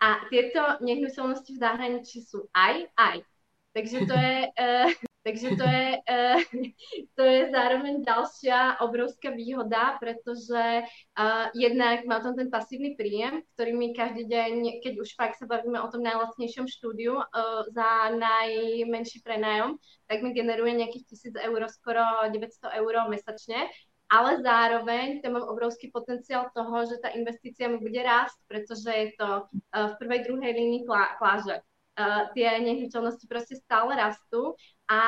A 0.00 0.24
tieto 0.32 0.80
nehnuteľnosti 0.80 1.52
v 1.52 1.60
zahraničí 1.60 2.24
sú 2.24 2.48
aj, 2.56 2.88
aj. 2.96 3.16
Takže 3.76 3.96
to 4.08 4.16
je, 4.16 4.36
uh, 4.48 4.88
Takže 5.26 5.58
to 5.58 5.66
je, 5.66 5.88
uh, 6.06 6.38
to 7.18 7.22
je 7.26 7.40
zároveň 7.50 8.06
ďalšia 8.06 8.78
obrovská 8.78 9.34
výhoda, 9.34 9.98
pretože 9.98 10.86
uh, 10.86 11.50
jednak 11.50 12.06
mám 12.06 12.22
tam 12.22 12.38
ten 12.38 12.46
pasívny 12.46 12.94
príjem, 12.94 13.42
ktorý 13.58 13.74
mi 13.74 13.90
každý 13.90 14.30
deň, 14.30 14.78
keď 14.86 15.02
už 15.02 15.18
fakt 15.18 15.42
sa 15.42 15.50
bavíme 15.50 15.82
o 15.82 15.90
tom 15.90 16.06
najlacnejšom 16.06 16.70
štúdiu 16.70 17.18
uh, 17.18 17.66
za 17.74 18.14
najmenší 18.14 19.26
prenájom, 19.26 19.82
tak 20.06 20.22
mi 20.22 20.30
generuje 20.30 20.78
nejakých 20.78 21.34
1000 21.34 21.42
eur, 21.42 21.60
skoro 21.74 22.06
900 22.30 22.78
eur 22.78 22.94
mesačne. 23.10 23.66
Ale 24.06 24.38
zároveň 24.38 25.18
tam 25.18 25.34
mám 25.34 25.50
obrovský 25.50 25.90
potenciál 25.90 26.46
toho, 26.54 26.86
že 26.86 27.02
tá 27.02 27.10
investícia 27.18 27.66
mi 27.66 27.82
bude 27.82 27.98
rásť, 27.98 28.38
pretože 28.46 28.86
je 28.86 29.10
to 29.18 29.50
v 29.74 29.92
prvej, 29.98 30.30
druhej 30.30 30.54
línii 30.54 30.86
plá- 30.86 31.18
pláže. 31.18 31.58
Tie 32.38 32.46
nehnuteľnosti 32.46 33.26
proste 33.26 33.58
stále 33.58 33.98
rastú 33.98 34.54
a 34.86 35.00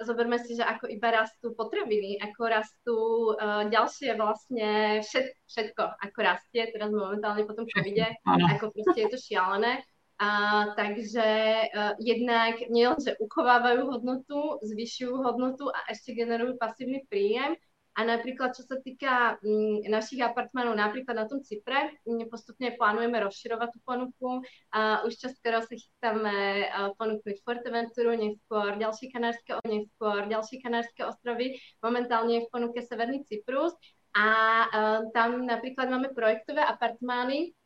zoberme 0.00 0.40
si, 0.40 0.56
že 0.56 0.64
ako 0.64 0.88
iba 0.88 1.12
rastú 1.12 1.52
potraviny, 1.52 2.16
ako 2.24 2.42
rastú 2.48 2.98
uh, 3.36 3.68
ďalšie 3.68 4.16
vlastne 4.16 5.00
všet, 5.04 5.26
všetko, 5.44 5.82
ako 6.00 6.18
rastie 6.24 6.72
teraz 6.72 6.88
momentálne 6.88 7.44
po 7.44 7.52
tom 7.52 7.68
covide, 7.68 8.16
ako 8.24 8.72
proste 8.72 9.04
je 9.04 9.10
to 9.12 9.18
šialené. 9.20 9.84
A, 10.16 10.28
takže 10.72 11.28
uh, 11.68 11.92
jednak 12.00 12.56
nielenže 12.72 13.20
uchovávajú 13.20 13.92
hodnotu, 13.92 14.56
zvyšujú 14.64 15.20
hodnotu 15.20 15.68
a 15.68 15.92
ešte 15.92 16.16
generujú 16.16 16.56
pasívny 16.56 17.04
príjem, 17.12 17.52
a 17.96 18.04
napríklad, 18.04 18.52
čo 18.52 18.60
sa 18.68 18.76
týka 18.76 19.40
mm, 19.40 19.88
našich 19.88 20.20
apartmánov, 20.20 20.76
napríklad 20.76 21.16
na 21.16 21.24
tom 21.24 21.40
Cypre, 21.40 21.96
mm, 22.04 22.28
postupne 22.28 22.76
plánujeme 22.76 23.16
rozširovať 23.24 23.68
tú 23.72 23.78
ponuku. 23.88 24.30
A 24.76 25.00
už 25.08 25.16
skoro 25.16 25.64
sa 25.64 25.72
chystáme 25.72 26.68
uh, 26.68 26.92
ponúknuť 27.00 27.40
Forteventuru, 27.40 28.12
neskôr 28.20 28.76
ďalšie 28.76 29.08
kanárske, 29.08 29.56
neskôr 29.64 30.28
ďalšie 30.28 30.60
kanárske 30.60 31.08
ostrovy. 31.08 31.56
Momentálne 31.80 32.36
je 32.36 32.44
v 32.44 32.52
ponuke 32.52 32.84
Severný 32.84 33.24
Cyprus. 33.24 33.72
A 34.12 34.28
uh, 34.68 35.00
tam 35.16 35.48
napríklad 35.48 35.88
máme 35.88 36.12
projektové 36.12 36.60
apartmány, 36.68 37.56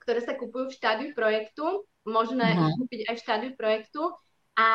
ktoré 0.00 0.24
sa 0.24 0.40
kupujú 0.40 0.72
v 0.72 0.76
štádiu 0.76 1.08
projektu. 1.12 1.84
Možné 2.08 2.48
uh-huh. 2.56 2.72
kúpiť 2.80 3.12
aj 3.12 3.14
v 3.18 3.22
štádiu 3.28 3.52
projektu 3.60 4.08
a 4.56 4.70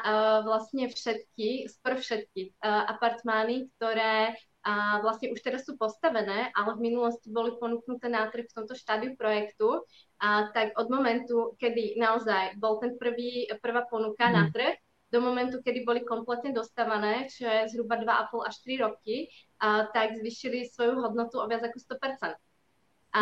uh, 0.00 0.38
vlastne 0.48 0.88
všetky, 0.88 1.68
skoro 1.68 2.00
všetky 2.00 2.56
uh, 2.64 2.88
apartmány, 2.88 3.68
ktoré 3.76 4.32
uh, 4.64 5.04
vlastne 5.04 5.28
už 5.28 5.44
teraz 5.44 5.68
sú 5.68 5.76
postavené, 5.76 6.48
ale 6.56 6.80
v 6.80 6.88
minulosti 6.88 7.28
boli 7.28 7.52
ponúknuté 7.60 8.08
na 8.08 8.32
trh 8.32 8.48
v 8.48 8.56
tomto 8.56 8.72
štádiu 8.72 9.12
projektu, 9.12 9.84
uh, 9.84 10.48
tak 10.56 10.72
od 10.80 10.88
momentu, 10.88 11.52
kedy 11.60 12.00
naozaj 12.00 12.56
bol 12.56 12.80
ten 12.80 12.96
prvý, 12.96 13.44
prvá 13.60 13.84
ponuka 13.84 14.24
mm. 14.24 14.32
na 14.32 14.44
trh, 14.48 14.80
do 15.12 15.22
momentu, 15.22 15.62
kedy 15.62 15.86
boli 15.86 16.02
kompletne 16.02 16.50
dostávané, 16.50 17.30
čo 17.30 17.46
je 17.46 17.70
zhruba 17.70 18.00
2,5 18.00 18.40
až 18.40 18.54
3 18.64 18.84
roky, 18.88 19.16
uh, 19.60 19.86
tak 19.92 20.16
zvyšili 20.16 20.66
svoju 20.66 20.98
hodnotu 20.98 21.38
o 21.38 21.46
viac 21.46 21.60
ako 21.60 21.78
100%. 21.78 22.34
A, 23.16 23.20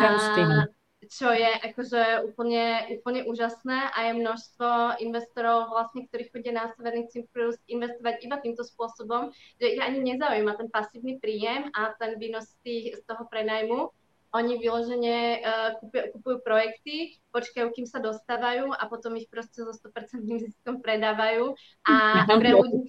čo 1.09 1.31
je 1.31 1.51
akože 1.71 2.25
úplne, 2.27 2.97
úplne 2.99 3.21
úžasné 3.25 3.93
a 3.93 3.97
je 4.09 4.19
množstvo 4.19 4.99
investorov 5.01 5.71
vlastne, 5.71 6.05
ktorí 6.07 6.29
chodia 6.29 6.53
na 6.53 6.71
Severný 6.73 7.07
Cyprus 7.09 7.57
investovať 7.69 8.25
iba 8.25 8.37
týmto 8.41 8.63
spôsobom, 8.65 9.33
že 9.61 9.77
ich 9.77 9.81
ani 9.81 10.01
nezaujíma 10.01 10.57
ten 10.57 10.69
pasívny 10.69 11.17
príjem 11.21 11.69
a 11.73 11.93
ten 11.97 12.17
výnos 12.19 12.49
z 12.65 13.01
toho 13.05 13.23
prenajmu. 13.29 13.91
oni 14.35 14.59
vyložene 14.59 15.39
uh, 15.39 15.79
kupujú 16.11 16.43
projekty, 16.43 17.15
počkajú, 17.31 17.71
kým 17.71 17.87
sa 17.87 18.03
dostávajú 18.03 18.67
a 18.67 18.83
potom 18.91 19.15
ich 19.15 19.31
proste 19.31 19.63
so 19.63 19.71
100% 19.71 20.27
ziskom 20.27 20.83
predávajú 20.83 21.55
a 21.87 22.27
pre 22.27 22.51
ľudí, 22.51 22.83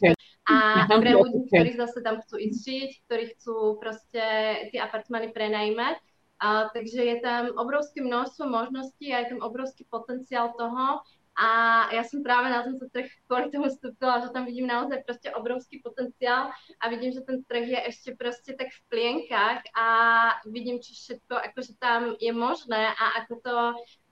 a 0.50 0.86
pre 0.90 1.14
ľudí, 1.14 1.46
ktorí 1.46 1.78
zase 1.78 2.02
tam 2.02 2.18
chcú 2.22 2.42
ísť 2.42 2.58
žiť, 2.66 2.90
ktorí 3.06 3.24
chcú 3.38 3.78
proste 3.78 4.24
tie 4.74 4.80
apartmány 4.82 5.30
prenajímať. 5.30 6.02
A, 6.36 6.68
takže 6.68 7.00
je 7.00 7.16
tam 7.24 7.56
obrovské 7.56 8.04
množstvo 8.04 8.44
možností 8.44 9.08
a 9.14 9.24
je 9.24 9.36
tam 9.36 9.40
obrovský 9.40 9.88
potenciál 9.88 10.52
toho, 10.52 11.00
a 11.36 11.48
ja 11.92 12.00
som 12.00 12.24
práve 12.24 12.48
na 12.48 12.64
tento 12.64 12.88
trh 12.88 13.12
kvôli 13.28 13.52
tomu 13.52 13.68
vstúpila, 13.68 14.24
že 14.24 14.32
tam 14.32 14.48
vidím 14.48 14.72
naozaj 14.72 15.04
proste 15.04 15.28
obrovský 15.36 15.84
potenciál 15.84 16.48
a 16.80 16.84
vidím, 16.88 17.12
že 17.12 17.20
ten 17.28 17.44
trh 17.44 17.76
je 17.76 17.80
ešte 17.92 18.16
proste 18.16 18.56
tak 18.56 18.72
v 18.72 18.80
plienkach 18.88 19.60
a 19.76 19.88
vidím, 20.48 20.80
či 20.80 20.96
všetko 20.96 21.36
akože 21.52 21.76
tam 21.76 22.16
je 22.16 22.32
možné 22.32 22.88
a 22.88 23.20
ako 23.20 23.32
to, 23.44 23.56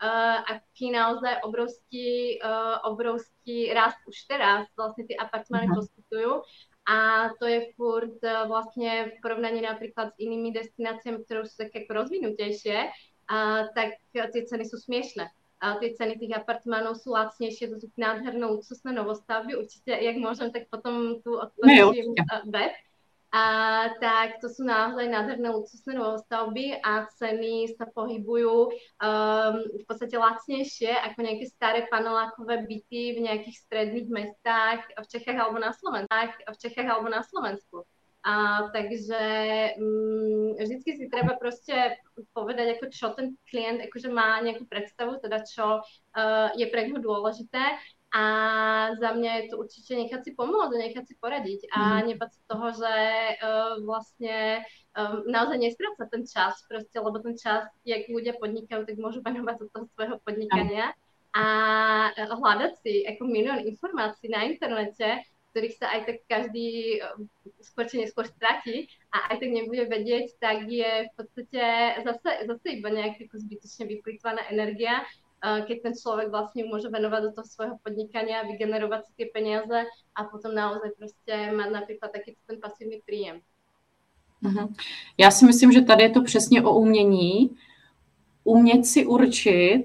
uh, 0.05 0.39
aký 0.53 0.93
naozaj 0.93 1.41
obrovský, 1.49 2.37
uh, 2.45 2.85
obrovský 2.93 3.73
rast 3.73 3.97
už 4.05 4.17
teraz 4.29 4.69
vlastne 4.77 5.09
tie 5.09 5.17
apartmány 5.17 5.73
uh-huh. 5.73 5.81
poskytujú 5.81 6.45
a 6.85 7.31
to 7.40 7.49
je 7.49 7.73
furt 7.77 8.20
uh, 8.20 8.44
vlastne 8.44 9.12
v 9.12 9.16
porovnaní 9.25 9.64
napríklad 9.64 10.12
s 10.12 10.20
inými 10.20 10.53
destináciami, 10.53 11.25
ktoré 11.25 11.49
sú 11.49 11.57
také 11.57 11.85
ako 11.85 12.05
rozvinutejšie, 12.05 12.79
uh, 13.33 13.73
tak 13.73 14.01
tie 14.12 14.42
ceny 14.44 14.64
sú 14.68 14.77
smiešné. 14.77 15.33
A 15.64 15.81
tie 15.81 15.97
ceny 15.97 16.20
tých 16.20 16.37
apartmánov 16.37 17.01
sú 17.01 17.16
lacnejšie, 17.16 17.73
to 17.73 17.81
sú 17.81 17.88
nádherné 17.97 18.44
luxusné 18.44 18.92
novostavby, 18.92 19.57
určite, 19.57 19.97
jak 19.97 20.16
môžem, 20.20 20.53
tak 20.53 20.68
potom 20.68 21.25
tu 21.25 21.40
odpočím 21.40 22.12
web. 22.53 22.73
A, 23.35 23.90
tak 23.99 24.38
to 24.38 24.47
sú 24.47 24.62
naozaj 24.62 25.11
nádherné 25.11 25.51
luxusné 25.51 25.99
novostavby 25.99 26.79
a 26.79 27.11
ceny 27.18 27.66
sa 27.75 27.90
pohybujú 27.90 28.70
um, 28.70 29.55
v 29.59 29.85
podstate 29.90 30.14
lacnejšie 30.14 30.94
ako 30.94 31.18
nejaké 31.18 31.51
staré 31.51 31.90
panelákové 31.90 32.62
byty 32.62 33.18
v 33.18 33.27
nejakých 33.27 33.59
stredných 33.66 34.07
mestách 34.07 34.87
v 34.87 35.07
Čechách 35.11 35.35
alebo 35.35 35.59
na 35.59 35.75
Slovensku. 35.75 36.14
V 36.47 36.62
Čechách 36.62 36.87
alebo 36.87 37.11
na 37.11 37.27
Slovensku. 37.27 37.83
A, 38.23 38.33
takže 38.70 39.23
mm, 39.83 40.57
vždycky 40.57 40.90
si 40.94 41.05
treba 41.11 41.35
proste 41.35 41.99
povedať, 42.38 42.79
ako 42.79 42.85
čo 42.88 43.18
ten 43.18 43.35
klient 43.51 43.83
akože 43.83 44.14
má 44.14 44.38
nejakú 44.47 44.64
predstavu, 44.70 45.18
teda 45.18 45.42
čo 45.42 45.83
uh, 45.83 46.49
je 46.55 46.70
pre 46.70 46.87
neho 46.87 47.03
dôležité 47.03 47.83
a 48.14 48.22
za 48.94 49.11
mňa 49.11 49.31
je 49.35 49.44
to 49.50 49.55
určite 49.59 49.90
nechať 49.90 50.20
si 50.22 50.31
pomôcť 50.38 50.70
nechať 50.79 51.05
si 51.11 51.14
poradiť 51.18 51.66
a 51.74 51.98
mm. 51.98 52.03
nebať 52.14 52.31
sa 52.31 52.40
toho, 52.46 52.66
že 52.70 52.94
uh, 53.42 53.74
vlastne 53.83 54.62
um, 54.94 55.27
naozaj 55.27 55.59
nestráca 55.59 56.07
ten 56.07 56.22
čas 56.22 56.62
proste, 56.70 56.94
lebo 56.94 57.18
ten 57.18 57.35
čas, 57.35 57.66
jak 57.83 58.07
ľudia 58.07 58.38
podnikajú, 58.38 58.87
tak 58.87 59.03
môžu 59.03 59.18
venovať 59.18 59.57
do 59.59 59.66
toho 59.66 59.85
svojho 59.98 60.22
podnikania. 60.22 60.94
A 61.35 61.44
hľadať 62.14 62.72
si 62.87 63.03
ako 63.03 63.27
milión 63.27 63.66
informácií 63.66 64.31
na 64.31 64.46
internete, 64.46 65.27
ktorých 65.55 65.79
sa 65.79 65.87
aj 65.94 66.00
tak 66.07 66.18
každý 66.27 66.98
eh, 66.98 67.14
skôr 67.62 67.87
či 67.87 68.03
neskôr 68.03 68.27
stratí 68.27 68.90
a 69.14 69.31
aj 69.31 69.38
tak 69.38 69.50
nebude 69.55 69.87
vedieť, 69.87 70.38
tak 70.42 70.66
je 70.66 71.07
v 71.07 71.12
podstate 71.14 71.62
zase, 72.03 72.31
zase 72.50 72.66
iba 72.74 72.90
nejaká 72.90 73.31
zbytočne 73.31 73.87
vyplýtvaná 73.87 74.50
energia, 74.50 75.07
keď 75.67 75.77
ten 75.83 75.95
človek 75.95 76.31
vlastne 76.31 76.65
môže 76.65 76.89
venovať 76.89 77.21
do 77.23 77.31
toho 77.37 77.47
svojho 77.47 77.77
podnikania, 77.85 78.49
vygenerovať 78.49 79.01
si 79.07 79.13
tie 79.17 79.27
peniaze 79.29 79.85
a 80.17 80.21
potom 80.25 80.55
naozaj 80.57 80.97
proste 80.97 81.35
mať 81.53 81.69
napríklad 81.69 82.11
taký 82.13 82.37
ten 82.49 82.57
pasívny 82.61 83.03
príjem. 83.07 83.41
Mhm. 84.43 84.75
Já 85.19 85.31
si 85.31 85.45
myslím, 85.45 85.73
že 85.73 85.81
tady 85.81 86.03
je 86.03 86.11
to 86.11 86.23
přesně 86.23 86.63
o 86.63 86.75
umění, 86.79 87.51
umět 88.45 88.87
si 88.87 89.07
určit, 89.07 89.85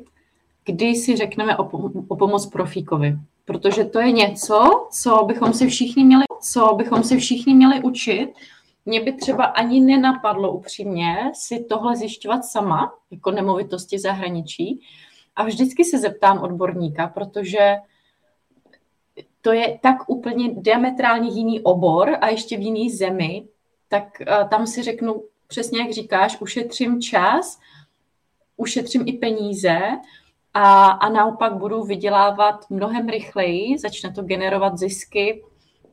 kdy 0.65 0.95
si 0.95 1.15
řekneme 1.15 1.57
o, 1.57 1.63
o 2.07 2.15
pomoc 2.15 2.45
profíkovi 2.45 3.17
protože 3.49 3.83
to 3.83 3.99
je 3.99 4.11
něco, 4.11 4.87
co 4.91 5.23
bychom 5.25 5.53
si 5.53 5.67
všichni 5.67 6.03
měli, 6.03 6.23
co 6.41 6.73
bychom 6.75 7.03
si 7.03 7.17
všichni 7.17 7.53
měli 7.55 7.83
učit. 7.83 8.29
Mě 8.85 9.01
by 9.01 9.13
třeba 9.13 9.45
ani 9.45 9.79
nenapadlo 9.79 10.51
upřímně 10.51 11.15
si 11.33 11.65
tohle 11.69 11.95
zjišťovat 11.95 12.45
sama, 12.45 12.93
jako 13.11 13.31
nemovitosti 13.31 13.99
zahraničí. 13.99 14.81
A 15.39 15.43
vždycky 15.43 15.85
se 15.85 15.97
zeptám 15.97 16.41
odborníka, 16.41 17.07
protože 17.07 17.75
to 19.41 19.51
je 19.51 19.79
tak 19.81 20.09
úplně 20.09 20.53
diametrálně 20.53 21.29
jiný 21.29 21.61
obor 21.61 22.17
a 22.21 22.27
ještě 22.27 22.57
v 22.57 22.61
jiný 22.61 22.89
zemi, 22.89 23.47
tak 23.87 24.21
eh, 24.21 24.47
tam 24.49 24.67
si 24.67 24.83
řeknu 24.83 25.23
přesně, 25.47 25.79
jak 25.79 25.91
říkáš, 25.91 26.41
ušetřím 26.41 27.01
čas, 27.01 27.59
ušetřím 28.57 29.03
i 29.05 29.13
peníze 29.13 29.79
a, 30.53 30.85
a 30.85 31.09
naopak 31.09 31.53
budu 31.53 31.83
vydělávat 31.83 32.69
mnohem 32.69 33.09
rychleji, 33.09 33.77
začne 33.77 34.11
to 34.11 34.21
generovat 34.21 34.77
zisky 34.77 35.43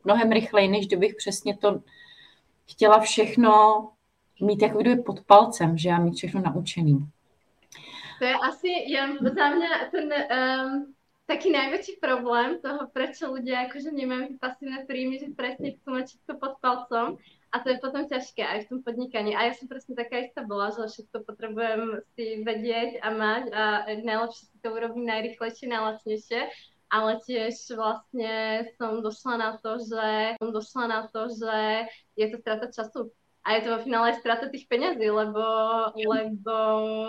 mnohem 0.04 0.32
rychleji, 0.32 0.68
než 0.68 0.86
kdybych 0.86 1.14
přesně 1.14 1.56
to 1.56 1.80
chtěla 2.70 3.00
všechno 3.00 3.52
mít 4.40 4.62
jako 4.62 4.78
kdyby 4.78 5.02
pod 5.02 5.20
palcem, 5.20 5.78
že 5.78 5.88
já 5.88 5.98
mít 5.98 6.14
všechno 6.14 6.42
naučený. 6.42 7.08
To 8.18 8.24
je 8.24 8.34
asi 8.34 8.68
jen 8.68 9.18
za 9.22 9.48
mě 9.50 9.68
ten 9.90 10.12
um, 10.12 10.94
taký 11.26 11.50
najväčší 11.50 11.98
problém 12.00 12.60
toho, 12.62 12.86
prečo 12.94 13.34
ľudia 13.34 13.66
akože 13.66 13.90
nemajú 13.90 14.38
pasívne 14.38 14.86
príjmy, 14.86 15.18
že 15.18 15.34
presne 15.34 15.74
chcú 15.74 15.88
mať 15.90 16.04
všetko 16.06 16.32
pod 16.38 16.54
palcom 16.62 17.18
a 17.50 17.56
to 17.60 17.66
je 17.74 17.82
potom 17.82 18.06
ťažké 18.06 18.42
aj 18.46 18.58
v 18.64 18.68
tom 18.68 18.78
podnikaní. 18.86 19.34
A 19.34 19.50
ja 19.50 19.52
som 19.58 19.66
presne 19.66 19.98
taká 19.98 20.22
istá 20.22 20.46
bola, 20.46 20.70
že 20.70 20.86
všetko 20.86 21.26
potrebujem 21.26 22.04
si 22.14 22.46
vedieť 22.46 23.02
a 23.02 23.08
mať 23.10 23.44
a 23.50 23.62
najlepšie 24.06 24.44
si 24.46 24.56
to 24.62 24.68
urobiť 24.70 25.02
najrychlejšie, 25.02 25.66
najlacnejšie. 25.66 26.40
Ale 26.86 27.18
tiež 27.26 27.74
vlastne 27.74 28.62
som 28.78 29.02
došla 29.02 29.34
na 29.34 29.50
to, 29.58 29.82
že 29.82 30.38
som 30.38 30.54
došla 30.54 30.84
na 30.86 31.00
to, 31.10 31.26
že 31.34 31.90
je 32.14 32.26
to 32.30 32.36
strata 32.38 32.70
času. 32.70 33.10
A 33.46 33.52
je 33.52 33.60
to 33.62 33.78
vo 33.78 33.82
finále 33.82 34.10
strata 34.18 34.50
tých 34.50 34.66
peňazí, 34.66 35.06
lebo, 35.06 35.44
lebo 35.94 36.56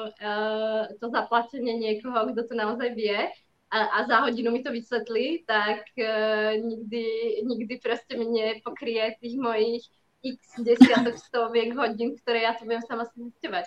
uh, 0.05 0.85
to 1.01 1.09
zaplatenie 1.09 1.81
niekoho, 1.81 2.29
kto 2.29 2.45
to 2.45 2.53
naozaj 2.53 2.93
vie, 2.93 3.25
a, 3.73 3.77
a 3.83 4.07
za 4.07 4.19
hodinu 4.19 4.51
mi 4.51 4.63
to 4.63 4.71
vysvetlí, 4.71 5.43
tak 5.49 5.81
uh, 5.97 6.53
nikdy, 6.61 7.05
nikdy 7.41 7.79
proste 7.83 8.17
mi 8.17 8.25
nepokrie 8.29 9.17
tých 9.21 9.35
mojich 9.41 9.81
x 10.23 10.37
desiatok 10.61 11.17
stoviek 11.27 11.75
hodin, 11.75 12.15
které 12.21 12.41
já 12.41 12.53
to 12.53 12.65
budem 12.65 12.81
sama 12.87 13.05
si 13.05 13.19
zjišťovat. 13.21 13.65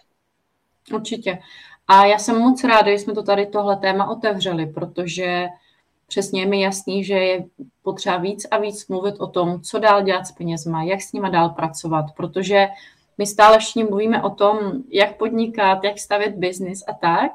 Určitě. 0.92 1.38
A 1.88 2.06
já 2.06 2.18
jsem 2.18 2.38
moc 2.38 2.64
ráda, 2.64 2.90
že 2.90 2.98
jsme 2.98 3.14
to 3.14 3.22
tady 3.22 3.46
tohle 3.46 3.76
téma 3.76 4.11
otevřeli, 4.11 4.66
protože 4.66 5.46
přesně 6.10 6.42
je 6.42 6.46
mi 6.46 6.60
jasný, 6.60 7.04
že 7.04 7.14
je 7.14 7.44
potřeba 7.82 8.16
víc 8.16 8.46
a 8.50 8.58
víc 8.58 8.88
mluvit 8.88 9.14
o 9.18 9.26
tom, 9.26 9.60
co 9.60 9.78
dál 9.78 10.02
dělat 10.02 10.26
s 10.26 10.32
penězma, 10.32 10.82
jak 10.82 11.00
s 11.00 11.12
nima 11.12 11.28
dál 11.28 11.48
pracovat, 11.48 12.04
protože 12.16 12.68
my 13.18 13.26
stále 13.26 13.58
všichni 13.58 13.84
mluvíme 13.84 14.22
o 14.22 14.30
tom, 14.30 14.58
jak 14.88 15.18
podnikat, 15.18 15.84
jak 15.84 15.98
stavět 15.98 16.34
biznis 16.34 16.84
a 16.88 16.92
tak, 16.92 17.30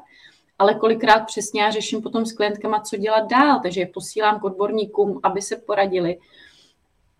ale 0.58 0.74
kolikrát 0.74 1.20
přesně 1.20 1.62
já 1.62 1.70
řeším 1.70 2.02
potom 2.02 2.26
s 2.26 2.32
klientkama, 2.32 2.80
co 2.80 2.96
dělat 2.96 3.30
dál, 3.30 3.60
takže 3.62 3.80
je 3.80 3.86
posílám 3.86 4.40
k 4.40 4.44
odborníkům, 4.44 5.20
aby 5.22 5.42
se 5.42 5.56
poradili, 5.56 6.18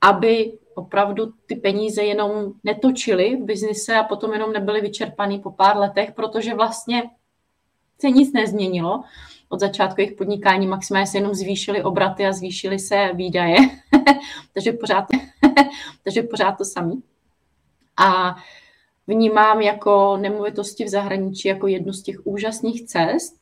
aby 0.00 0.58
opravdu 0.74 1.32
ty 1.46 1.56
peníze 1.56 2.02
jenom 2.02 2.52
netočily 2.64 3.36
v 3.36 3.44
biznise 3.44 3.96
a 3.96 4.04
potom 4.04 4.32
jenom 4.32 4.52
nebyly 4.52 4.80
vyčerpaný 4.80 5.38
po 5.38 5.50
pár 5.50 5.76
letech, 5.76 6.12
protože 6.12 6.54
vlastně 6.54 7.02
se 8.00 8.10
nic 8.10 8.32
nezměnilo. 8.32 9.02
Od 9.48 9.61
začátku 9.61 10.00
jejich 10.00 10.16
podnikání 10.16 10.66
maximálně 10.66 11.06
se 11.06 11.18
jenom 11.18 11.35
zvýšily 11.35 11.82
obraty 11.82 12.26
a 12.26 12.32
zvýšily 12.32 12.78
se 12.78 13.11
výdaje, 13.14 13.56
takže, 14.54 14.72
pořád, 14.72 15.04
takže 16.04 16.22
pořád 16.22 16.52
to 16.52 16.64
samý. 16.64 17.02
A 17.96 18.37
vnímám 19.06 19.61
jako 19.61 20.16
nemovitosti 20.16 20.85
v 20.85 20.88
zahraničí 20.88 21.48
jako 21.48 21.66
jednu 21.66 21.92
z 21.92 22.02
těch 22.02 22.26
úžasných 22.26 22.87
cest, 22.87 23.40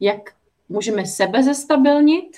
jak 0.00 0.34
můžeme 0.68 1.06
sebe 1.06 1.42
zestabilnit, 1.42 2.36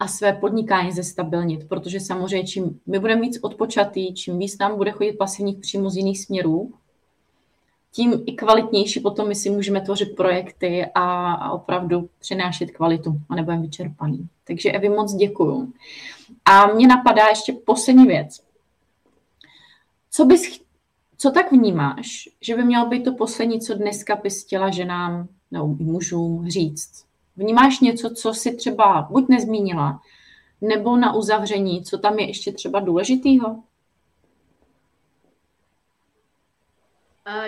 a 0.00 0.08
své 0.08 0.32
podnikání 0.32 0.92
zestabilnit, 0.92 1.68
protože 1.68 2.00
samozřejmě 2.00 2.48
čím 2.48 2.80
my 2.86 2.98
budeme 2.98 3.20
víc 3.20 3.38
odpočatý, 3.42 4.14
čím 4.14 4.38
víc 4.38 4.58
nám 4.58 4.76
bude 4.76 4.90
chodit 4.90 5.12
pasivních 5.12 5.58
příjmů 5.58 5.90
z 5.90 5.96
jiných 5.96 6.24
směrů, 6.24 6.72
tím 7.92 8.22
i 8.26 8.32
kvalitnější 8.32 9.00
potom 9.00 9.28
my 9.28 9.34
si 9.34 9.50
můžeme 9.50 9.80
tvořit 9.80 10.16
projekty 10.16 10.86
a, 10.94 11.32
a 11.32 11.50
opravdu 11.50 12.08
přinášet 12.18 12.70
kvalitu 12.70 13.20
a 13.28 13.34
nebudeme 13.34 13.62
vyčerpaný. 13.62 14.28
Takže 14.44 14.72
Evi, 14.72 14.88
moc 14.88 15.14
děkuju. 15.14 15.72
A 16.44 16.66
mě 16.66 16.86
napadá 16.86 17.28
ještě 17.28 17.52
poslední 17.52 18.06
věc. 18.06 18.40
Co 20.10 20.24
bys, 20.24 20.60
co 21.18 21.30
tak 21.30 21.52
vnímáš, 21.52 22.28
že 22.40 22.56
by 22.56 22.64
mělo 22.64 22.86
být 22.86 23.04
to 23.04 23.14
poslední, 23.14 23.60
co 23.60 23.74
dneska 23.74 24.16
bys 24.16 24.44
chtěla 24.44 24.70
ženám 24.70 25.28
nebo 25.50 25.66
mužům 25.66 26.48
říct? 26.48 27.04
Vnímáš 27.36 27.80
něco, 27.80 28.10
co 28.10 28.34
si 28.34 28.56
třeba 28.56 29.08
buď 29.10 29.28
nezmínila, 29.28 30.00
nebo 30.60 30.96
na 30.96 31.14
uzavření, 31.14 31.84
co 31.84 31.98
tam 31.98 32.18
je 32.18 32.26
ještě 32.26 32.52
třeba 32.52 32.80
důležitýho? 32.80 33.62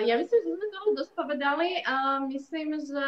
Ja 0.05 0.15
myslím, 0.17 0.39
že 0.43 0.53
sme 0.53 0.67
toho 0.69 0.89
dosť 0.95 1.11
povedali 1.17 1.69
a 1.83 2.23
myslím, 2.29 2.77
že 2.79 3.07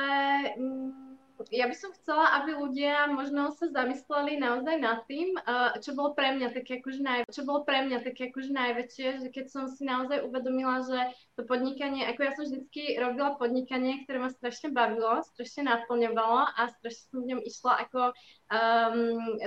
um, 0.58 1.16
ja 1.52 1.68
by 1.68 1.76
som 1.76 1.92
chcela, 2.00 2.40
aby 2.42 2.56
ľudia 2.56 3.12
možno 3.12 3.52
sa 3.52 3.68
zamysleli 3.68 4.40
naozaj 4.40 4.80
nad 4.80 5.04
tým, 5.04 5.36
čo 5.84 5.92
bolo 5.92 6.16
pre 6.16 6.32
mňa 6.32 6.56
také 6.56 6.80
akože, 6.80 7.02
naj, 7.04 7.20
čo 7.28 7.44
bolo 7.44 7.68
pre 7.68 7.84
mňa 7.84 8.08
také 8.08 8.32
akože 8.32 8.56
najväčšie, 8.56 9.08
že 9.20 9.28
keď 9.36 9.46
som 9.52 9.64
si 9.68 9.84
naozaj 9.84 10.24
uvedomila, 10.24 10.80
že 10.88 11.12
to 11.36 11.44
podnikanie, 11.44 12.08
ako 12.08 12.20
ja 12.24 12.32
som 12.40 12.46
vždycky 12.48 12.96
robila 12.96 13.36
podnikanie, 13.36 14.08
ktoré 14.08 14.24
ma 14.24 14.32
strašne 14.32 14.72
bavilo, 14.72 15.20
strašne 15.36 15.68
naplňovalo 15.68 16.56
a 16.56 16.62
strašne 16.80 17.04
som 17.12 17.20
v 17.20 17.30
ňom 17.36 17.42
išla 17.44 17.74
ako 17.84 18.02
um, 18.16 18.98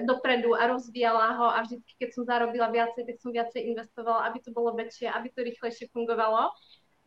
dopredu 0.04 0.52
a 0.60 0.68
rozvíjala 0.68 1.40
ho 1.40 1.48
a 1.48 1.64
vždycky, 1.64 1.92
keď 1.96 2.08
som 2.12 2.28
zarobila 2.28 2.68
viacej, 2.68 3.08
tak 3.08 3.16
som 3.16 3.32
viacej 3.32 3.64
investovala, 3.64 4.28
aby 4.28 4.44
to 4.44 4.52
bolo 4.52 4.76
väčšie, 4.76 5.08
aby 5.08 5.32
to 5.32 5.40
rýchlejšie 5.40 5.88
fungovalo 5.88 6.52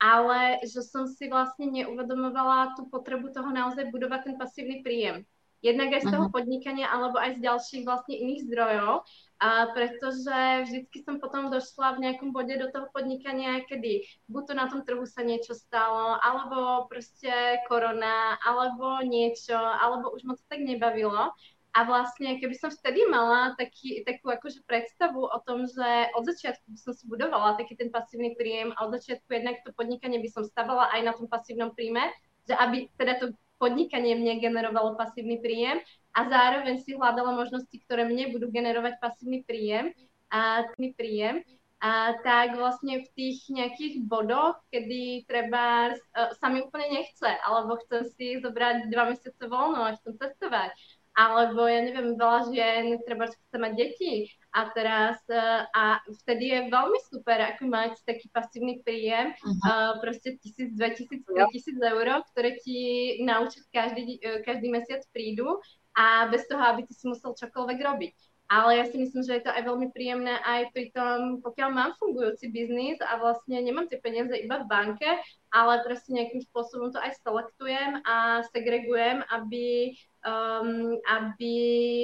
ale 0.01 0.57
že 0.65 0.81
som 0.81 1.05
si 1.05 1.29
vlastne 1.29 1.69
neuvedomovala 1.69 2.73
tú 2.73 2.89
potrebu 2.89 3.29
toho 3.29 3.53
naozaj 3.53 3.93
budovať 3.93 4.33
ten 4.33 4.35
pasívny 4.41 4.81
príjem. 4.81 5.21
Jednak 5.61 5.93
aj 5.93 6.09
z 6.09 6.11
toho 6.17 6.25
uh-huh. 6.25 6.33
podnikania, 6.33 6.89
alebo 6.89 7.21
aj 7.21 7.37
z 7.37 7.45
ďalších 7.45 7.83
vlastne 7.85 8.17
iných 8.17 8.49
zdrojov, 8.49 9.05
a 9.41 9.69
pretože 9.73 10.37
vždycky 10.65 11.05
som 11.05 11.21
potom 11.21 11.53
došla 11.53 11.97
v 11.97 12.01
nejakom 12.09 12.33
bode 12.33 12.53
do 12.57 12.69
toho 12.73 12.89
podnikania, 12.89 13.61
kedy 13.69 14.05
buď 14.25 14.43
to 14.49 14.53
na 14.57 14.65
tom 14.69 14.81
trhu 14.81 15.05
sa 15.05 15.21
niečo 15.21 15.53
stalo, 15.53 16.17
alebo 16.17 16.89
proste 16.89 17.61
korona, 17.69 18.41
alebo 18.41 19.05
niečo, 19.05 19.53
alebo 19.53 20.13
už 20.17 20.25
ma 20.25 20.33
to 20.33 20.41
tak 20.49 20.65
nebavilo. 20.65 21.29
A 21.71 21.87
vlastne, 21.87 22.35
keby 22.35 22.51
som 22.59 22.67
vtedy 22.67 23.07
mala 23.07 23.55
taký, 23.55 24.03
takú 24.03 24.27
akože 24.27 24.67
predstavu 24.67 25.23
o 25.23 25.39
tom, 25.47 25.63
že 25.63 26.11
od 26.19 26.27
začiatku 26.27 26.67
by 26.67 26.79
som 26.79 26.91
si 26.91 27.07
budovala 27.07 27.55
taký 27.55 27.79
ten 27.79 27.87
pasívny 27.87 28.35
príjem 28.35 28.75
a 28.75 28.83
od 28.83 28.99
začiatku 28.99 29.31
jednak 29.31 29.63
to 29.63 29.71
podnikanie 29.71 30.19
by 30.19 30.27
som 30.27 30.43
stavala 30.43 30.91
aj 30.91 31.01
na 31.07 31.13
tom 31.15 31.31
pasívnom 31.31 31.71
príjme, 31.71 32.11
že 32.43 32.59
aby 32.59 32.91
teda 32.99 33.23
to 33.23 33.25
podnikanie 33.55 34.19
mne 34.19 34.43
generovalo 34.43 34.99
pasívny 34.99 35.39
príjem 35.39 35.79
a 36.11 36.27
zároveň 36.27 36.83
si 36.83 36.91
hľadala 36.91 37.39
možnosti, 37.39 37.77
ktoré 37.87 38.03
mne 38.03 38.35
budú 38.35 38.51
generovať 38.51 38.99
pasívny 38.99 39.47
príjem 39.47 39.95
a 40.27 40.67
príjem, 40.75 41.39
a 41.81 42.13
tak 42.21 42.61
vlastne 42.61 43.01
v 43.01 43.09
tých 43.17 43.49
nejakých 43.49 44.05
bodoch, 44.05 44.61
kedy 44.69 45.25
treba 45.25 45.89
uh, 45.89 46.29
sa 46.37 46.53
mi 46.53 46.61
úplne 46.61 47.01
nechce, 47.01 47.25
alebo 47.41 47.81
chcem 47.81 48.05
si 48.13 48.27
zobrať 48.37 48.93
dva 48.93 49.09
mesiace 49.09 49.41
voľno 49.49 49.89
a 49.89 49.97
chcem 49.97 50.13
cestovať, 50.13 50.77
alebo 51.11 51.67
ja 51.67 51.83
neviem, 51.83 52.15
veľa 52.15 52.41
žien 52.55 52.95
treba 53.03 53.27
chce 53.27 53.57
mať 53.59 53.73
deti 53.75 54.31
a 54.55 54.71
teraz 54.71 55.19
uh, 55.27 55.67
a 55.75 55.99
vtedy 56.23 56.55
je 56.55 56.59
veľmi 56.71 56.99
super 57.11 57.39
ako 57.51 57.67
mať 57.67 57.99
taký 58.07 58.31
pasívny 58.31 58.79
príjem, 58.83 59.35
uh-huh. 59.35 59.59
uh, 59.67 59.91
proste 59.99 60.39
tisíc, 60.39 60.71
dve 60.71 60.95
tisíc, 60.95 61.23
tisíc 61.51 61.77
eur, 61.77 62.07
ktoré 62.31 62.55
ti 62.63 62.79
naučiť 63.27 63.63
každý, 63.75 64.03
uh, 64.23 64.39
každý 64.47 64.67
mesiac 64.71 65.03
prídu 65.11 65.59
a 65.99 66.31
bez 66.31 66.47
toho, 66.47 66.63
aby 66.63 66.87
ty 66.87 66.95
si 66.95 67.03
musel 67.11 67.35
čokoľvek 67.35 67.79
robiť. 67.83 68.15
Ale 68.51 68.83
ja 68.83 68.85
si 68.91 68.99
myslím, 68.99 69.23
že 69.23 69.39
je 69.39 69.43
to 69.47 69.55
aj 69.55 69.63
veľmi 69.63 69.95
príjemné 69.95 70.35
aj 70.43 70.75
pri 70.75 70.91
tom, 70.91 71.39
pokiaľ 71.39 71.69
mám 71.71 71.91
fungujúci 71.95 72.51
biznis 72.51 72.99
a 72.99 73.15
vlastne 73.15 73.55
nemám 73.63 73.87
tie 73.87 73.95
peniaze 74.03 74.35
iba 74.35 74.59
v 74.59 74.67
banke, 74.67 75.07
ale 75.55 75.79
proste 75.87 76.11
nejakým 76.11 76.43
spôsobom 76.51 76.91
to 76.91 76.99
aj 76.99 77.15
selektujem 77.23 78.03
a 78.03 78.43
segregujem, 78.51 79.23
aby, 79.31 79.95
um, 80.27 80.99
aby 80.99 81.55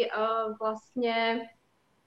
uh, 0.08 0.56
vlastne 0.56 1.52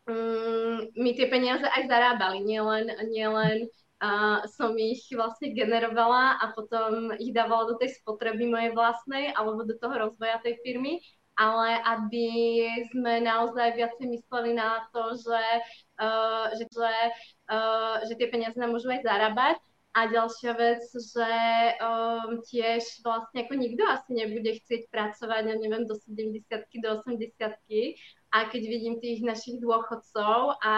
um, 0.08 0.88
mi 0.96 1.12
tie 1.12 1.28
peniaze 1.28 1.68
aj 1.68 1.84
zarábali, 1.84 2.40
nielen, 2.40 2.88
nielen 3.12 3.68
uh, 4.00 4.40
som 4.48 4.72
ich 4.80 5.04
vlastne 5.12 5.52
generovala 5.52 6.40
a 6.40 6.56
potom 6.56 7.12
ich 7.20 7.36
dávala 7.36 7.68
do 7.68 7.76
tej 7.76 7.92
spotreby 8.00 8.48
mojej 8.48 8.72
vlastnej 8.72 9.36
alebo 9.36 9.68
do 9.68 9.76
toho 9.76 10.08
rozvoja 10.08 10.40
tej 10.40 10.56
firmy, 10.64 11.04
ale 11.40 11.80
aby 11.88 12.28
sme 12.92 13.24
naozaj 13.24 13.72
viacej 13.72 14.06
mysleli 14.12 14.52
na 14.52 14.84
to, 14.92 15.16
že, 15.16 15.44
uh, 15.96 16.52
že, 16.52 16.68
že, 16.68 16.94
uh, 17.48 17.96
že 18.04 18.12
tie 18.20 18.28
peniaze 18.28 18.60
nám 18.60 18.76
môžu 18.76 18.92
aj 18.92 19.00
zarábať. 19.00 19.56
A 19.90 20.06
ďalšia 20.06 20.54
vec, 20.54 20.86
že 20.86 21.32
um, 21.82 22.38
tiež 22.46 23.02
vlastne 23.02 23.42
ako 23.42 23.58
nikto 23.58 23.82
asi 23.90 24.14
nebude 24.14 24.62
chcieť 24.62 24.86
pracovať, 24.86 25.50
ja 25.50 25.56
neviem, 25.58 25.82
do 25.82 25.98
70 25.98 26.46
do 26.78 26.88
80 27.02 27.34
a 28.30 28.46
keď 28.46 28.62
vidím 28.62 29.02
tých 29.02 29.26
našich 29.26 29.58
dôchodcov 29.58 30.62
a 30.62 30.74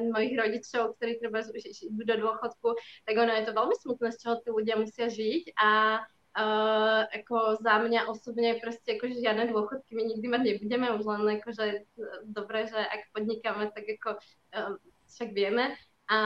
mojich 0.00 0.32
rodičov, 0.40 0.96
ktorí 0.96 1.20
treba 1.20 1.44
idú 1.44 2.02
do 2.08 2.16
dôchodku, 2.24 2.68
tak 3.04 3.14
ono 3.20 3.36
je 3.36 3.44
to 3.44 3.52
veľmi 3.52 3.76
smutné, 3.76 4.08
z 4.16 4.20
čoho 4.24 4.40
tí 4.40 4.48
ľudia 4.48 4.80
musia 4.80 5.12
žiť 5.12 5.52
a 5.60 6.00
Uh, 6.34 7.06
ako 7.14 7.62
za 7.62 7.78
mňa 7.78 8.10
osobne 8.10 8.58
proste 8.58 8.98
akože 8.98 9.22
žiadne 9.22 9.54
dôchodky 9.54 9.94
my 9.94 10.02
nikdy 10.02 10.26
mať 10.26 10.42
nebudeme, 10.42 10.90
už 10.98 11.06
len 11.06 11.38
akože 11.38 11.86
dobre, 12.26 12.66
že 12.66 12.74
ak 12.74 13.14
podnikáme, 13.14 13.70
tak 13.70 13.86
ako 13.86 14.18
uh, 14.18 14.74
však 15.14 15.30
vieme. 15.30 15.78
A 16.04 16.18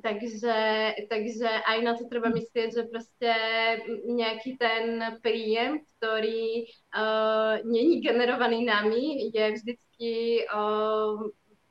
takže, 0.00 0.56
takže 1.12 1.50
aj 1.66 1.78
na 1.84 1.92
to 1.92 2.08
treba 2.08 2.32
myslieť, 2.32 2.68
že 2.72 2.88
proste 2.88 3.32
nejaký 4.08 4.56
ten 4.56 5.18
príjem, 5.20 5.84
ktorý 5.98 6.70
uh, 6.96 7.60
není 7.68 8.00
generovaný 8.00 8.64
nami, 8.64 9.28
je 9.28 9.44
vždycky 9.60 10.12
uh, 10.48 11.20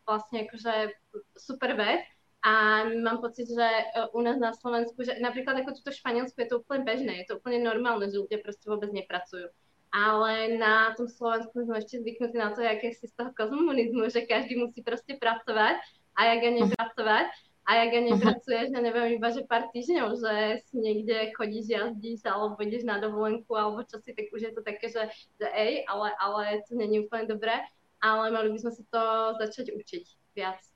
vlastne 0.06 0.46
akože 0.46 0.94
super 1.34 1.74
vec 1.74 2.06
a 2.44 2.84
mám 2.92 3.24
pocit, 3.24 3.48
že 3.48 3.64
e, 3.64 3.84
u 4.12 4.20
nás 4.20 4.36
na 4.36 4.52
Slovensku, 4.52 5.00
že 5.00 5.16
napríklad 5.24 5.64
ako 5.64 5.80
tuto 5.80 5.96
v 5.96 6.00
Španielsku 6.04 6.36
je 6.44 6.52
to 6.52 6.60
úplne 6.60 6.84
bežné, 6.84 7.24
je 7.24 7.32
to 7.32 7.40
úplne 7.40 7.64
normálne, 7.64 8.12
že 8.12 8.20
ľudia 8.20 8.44
proste 8.44 8.68
vôbec 8.68 8.92
nepracujú. 8.92 9.48
Ale 9.96 10.60
na 10.60 10.92
tom 11.00 11.08
Slovensku 11.08 11.56
sme 11.64 11.80
ešte 11.80 12.04
zvyknutí 12.04 12.36
na 12.36 12.52
to, 12.52 12.60
aké 12.66 12.92
si 12.92 13.08
z 13.08 13.16
toho 13.16 13.32
komunizmu, 13.32 14.12
že 14.12 14.28
každý 14.28 14.60
musí 14.60 14.84
proste 14.84 15.16
pracovať 15.16 15.80
a 16.20 16.22
jak 16.36 16.40
ja 16.44 16.52
nepracovať. 16.52 17.28
A 17.64 17.80
jak 17.80 17.96
ja 17.96 18.02
nepracuješ, 18.12 18.76
ja 18.76 18.82
neviem, 18.84 19.16
iba 19.16 19.32
že 19.32 19.48
pár 19.48 19.72
týždňov, 19.72 20.20
že 20.20 20.34
si 20.68 20.76
niekde 20.84 21.32
chodíš, 21.32 21.72
jazdíš, 21.72 22.28
alebo 22.28 22.60
ideš 22.60 22.84
na 22.84 23.00
dovolenku, 23.00 23.56
alebo 23.56 23.88
čo 23.88 24.04
si, 24.04 24.12
tak 24.12 24.28
už 24.36 24.42
je 24.44 24.52
to 24.52 24.68
také, 24.68 24.92
že, 24.92 25.08
že 25.40 25.48
ej, 25.48 25.88
ale, 25.88 26.12
ale 26.20 26.60
to 26.68 26.76
není 26.76 27.08
úplne 27.08 27.24
dobré. 27.24 27.64
Ale 28.04 28.36
mali 28.36 28.52
by 28.52 28.68
sme 28.68 28.72
sa 28.76 28.84
to 28.92 29.04
začať 29.40 29.72
učiť 29.80 30.36
viac. 30.36 30.73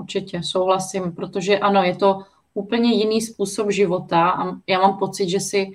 Určitě 0.00 0.42
souhlasím, 0.42 1.12
protože 1.12 1.58
ano, 1.58 1.82
je 1.82 1.96
to 1.96 2.22
úplně 2.54 2.92
jiný 2.92 3.20
způsob 3.20 3.70
života 3.70 4.30
a 4.30 4.56
já 4.66 4.80
mám 4.80 4.98
pocit, 4.98 5.28
že 5.28 5.40
si 5.40 5.72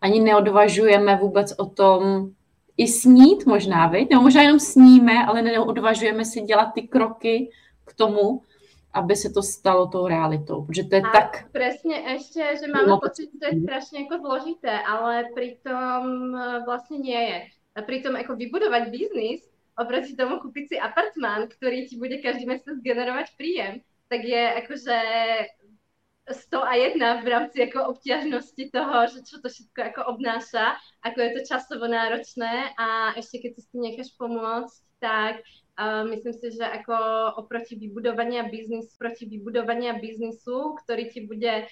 ani 0.00 0.20
neodvažujeme 0.20 1.16
vůbec 1.16 1.52
o 1.58 1.66
tom 1.66 2.30
i 2.76 2.88
snít 2.88 3.46
možná, 3.46 3.86
viď? 3.86 4.10
nebo 4.10 4.22
možná 4.22 4.42
jenom 4.42 4.60
sníme, 4.60 5.26
ale 5.26 5.42
neodvažujeme 5.42 6.24
si 6.24 6.40
dělat 6.40 6.72
ty 6.74 6.82
kroky 6.82 7.50
k 7.84 7.94
tomu, 7.94 8.42
aby 8.92 9.16
se 9.16 9.30
to 9.30 9.42
stalo 9.42 9.86
tou 9.86 10.06
realitou, 10.06 10.64
protože 10.64 10.84
to 10.84 10.94
je 10.94 11.02
a 11.02 11.12
tak... 11.12 11.52
Presne 11.52 11.94
ešte, 12.16 12.42
že 12.58 12.66
máme 12.66 12.96
no, 12.96 12.98
pocit, 12.98 13.30
že 13.30 13.38
to 13.38 13.46
je 13.46 13.62
strašne 13.62 13.96
ako 14.02 14.16
zložité, 14.18 14.82
ale 14.82 15.30
pritom 15.30 16.02
e, 16.34 16.38
vlastne 16.66 16.98
nie 16.98 17.22
je. 17.22 17.40
A 17.78 17.86
pritom 17.86 18.18
ako 18.18 18.34
vybudovať 18.34 18.90
biznis 18.90 19.49
oproti 19.78 20.16
tomu 20.18 20.42
kúpiť 20.42 20.64
si 20.72 20.76
apartmán, 20.76 21.46
ktorý 21.50 21.86
ti 21.86 22.00
bude 22.00 22.18
každý 22.18 22.46
mesiac 22.48 22.78
generovať 22.82 23.34
príjem, 23.36 23.84
tak 24.10 24.26
je 24.26 24.42
akože 24.66 24.98
101 26.30 27.24
v 27.24 27.26
rámci 27.26 27.58
ako 27.66 27.96
obťažnosti 27.96 28.64
toho, 28.70 28.96
že 29.10 29.18
čo 29.26 29.42
to 29.42 29.50
všetko 29.50 29.80
ako 29.94 30.00
obnáša, 30.14 30.78
ako 31.02 31.18
je 31.18 31.30
to 31.34 31.40
časovo 31.46 31.84
náročné 31.90 32.74
a 32.78 33.18
ešte 33.18 33.42
keď 33.42 33.50
si 33.56 33.60
s 33.66 33.70
tým 33.74 33.82
necháš 33.82 34.10
pomôcť, 34.14 34.78
tak 35.02 35.42
uh, 35.80 36.06
myslím 36.06 36.34
si, 36.36 36.54
že 36.54 36.62
ako 36.62 36.94
oproti 37.40 37.74
vybudovania 37.74 38.46
biznisu, 38.46 38.94
proti 39.00 39.26
vybudovania 39.26 39.98
biznisu, 39.98 40.78
ktorý 40.84 41.10
ti 41.10 41.26
bude 41.26 41.66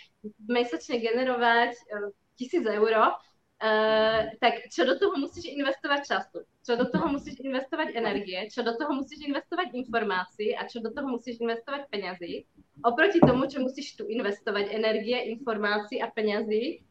mesačne 0.48 0.98
generovať 0.98 1.72
uh, 1.76 2.10
tisíc 2.34 2.64
eur, 2.66 3.14
Uh, 3.58 4.38
tak 4.38 4.70
čo 4.70 4.86
do 4.86 4.94
toho 4.94 5.18
musíš 5.18 5.50
investovať 5.50 6.06
času, 6.06 6.46
čo 6.66 6.76
do 6.76 6.86
toho 6.90 7.08
musíš 7.08 7.40
investovať 7.40 7.96
energie, 7.96 8.48
čo 8.52 8.62
do 8.62 8.76
toho 8.76 8.92
musíš 8.92 9.24
investovať 9.24 9.72
informácií 9.72 10.52
a 10.52 10.68
čo 10.68 10.84
do 10.84 10.92
toho 10.92 11.08
musíš 11.08 11.40
investovať 11.40 11.88
peňazí. 11.90 12.44
Oproti 12.84 13.18
tomu, 13.20 13.48
čo 13.48 13.60
musíš 13.60 13.96
tu 13.96 14.04
investovať 14.04 14.70
energie, 14.70 15.32
informácií 15.32 16.02
a 16.02 16.10
peňazí, 16.10 16.84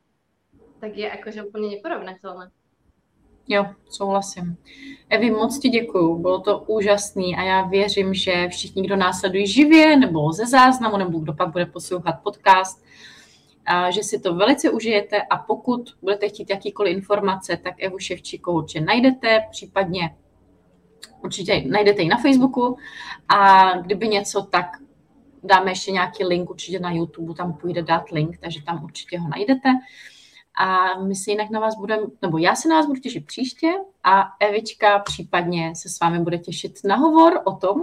tak 0.79 0.97
je 0.97 1.07
akože 1.09 1.45
úplne 1.45 1.77
neporovnateľné. 1.77 2.49
Jo, 3.47 3.65
souhlasím. 3.89 4.57
Evi, 5.09 5.31
moc 5.31 5.59
ti 5.59 5.69
děkuju, 5.69 6.17
bylo 6.17 6.39
to 6.39 6.59
úžasný 6.59 7.35
a 7.35 7.43
já 7.43 7.61
věřím, 7.61 8.13
že 8.13 8.47
všichni, 8.49 8.83
kdo 8.83 8.95
následují 8.95 9.47
živě 9.47 9.97
nebo 9.97 10.33
ze 10.33 10.45
záznamu, 10.45 10.97
nebo 10.97 11.19
kdo 11.19 11.33
pak 11.33 11.51
bude 11.51 11.65
poslouchat 11.65 12.15
podcast, 12.23 12.83
že 13.89 14.03
si 14.03 14.19
to 14.19 14.35
velice 14.35 14.69
užijete 14.69 15.21
a 15.21 15.37
pokud 15.37 15.81
budete 16.01 16.29
chtít 16.29 16.49
jakýkoliv 16.49 16.97
informace, 16.97 17.57
tak 17.57 17.83
Evu 17.83 17.99
Ševčíkovou 17.99 18.57
určitě 18.57 18.81
najdete, 18.81 19.39
případně 19.51 20.15
určitě 21.23 21.63
najdete 21.67 22.01
ji 22.01 22.09
na 22.09 22.17
Facebooku 22.17 22.77
a 23.29 23.71
kdyby 23.77 24.07
něco, 24.07 24.41
tak 24.41 24.65
dáme 25.43 25.71
ještě 25.71 25.91
nějaký 25.91 26.23
link 26.23 26.49
určitě 26.49 26.79
na 26.79 26.91
YouTube, 26.91 27.33
tam 27.33 27.53
půjde 27.53 27.81
dát 27.83 28.09
link, 28.11 28.37
takže 28.37 28.63
tam 28.63 28.83
určitě 28.83 29.19
ho 29.19 29.29
najdete. 29.29 29.69
A 30.59 30.99
my 30.99 31.15
se 31.15 31.31
jinak 31.31 31.49
na 31.49 31.59
vás 31.59 31.75
budeme, 31.75 32.03
nebo 32.21 32.37
já 32.37 32.55
se 32.55 32.69
na 32.69 32.75
vás 32.75 32.85
budu 32.85 32.99
těšit 32.99 33.25
příště 33.25 33.71
a 34.03 34.23
Evička 34.39 34.99
případně 34.99 35.75
se 35.75 35.89
s 35.89 35.99
vámi 35.99 36.19
bude 36.19 36.37
těšit 36.37 36.79
na 36.83 36.95
hovor 36.95 37.41
o 37.45 37.55
tom, 37.55 37.81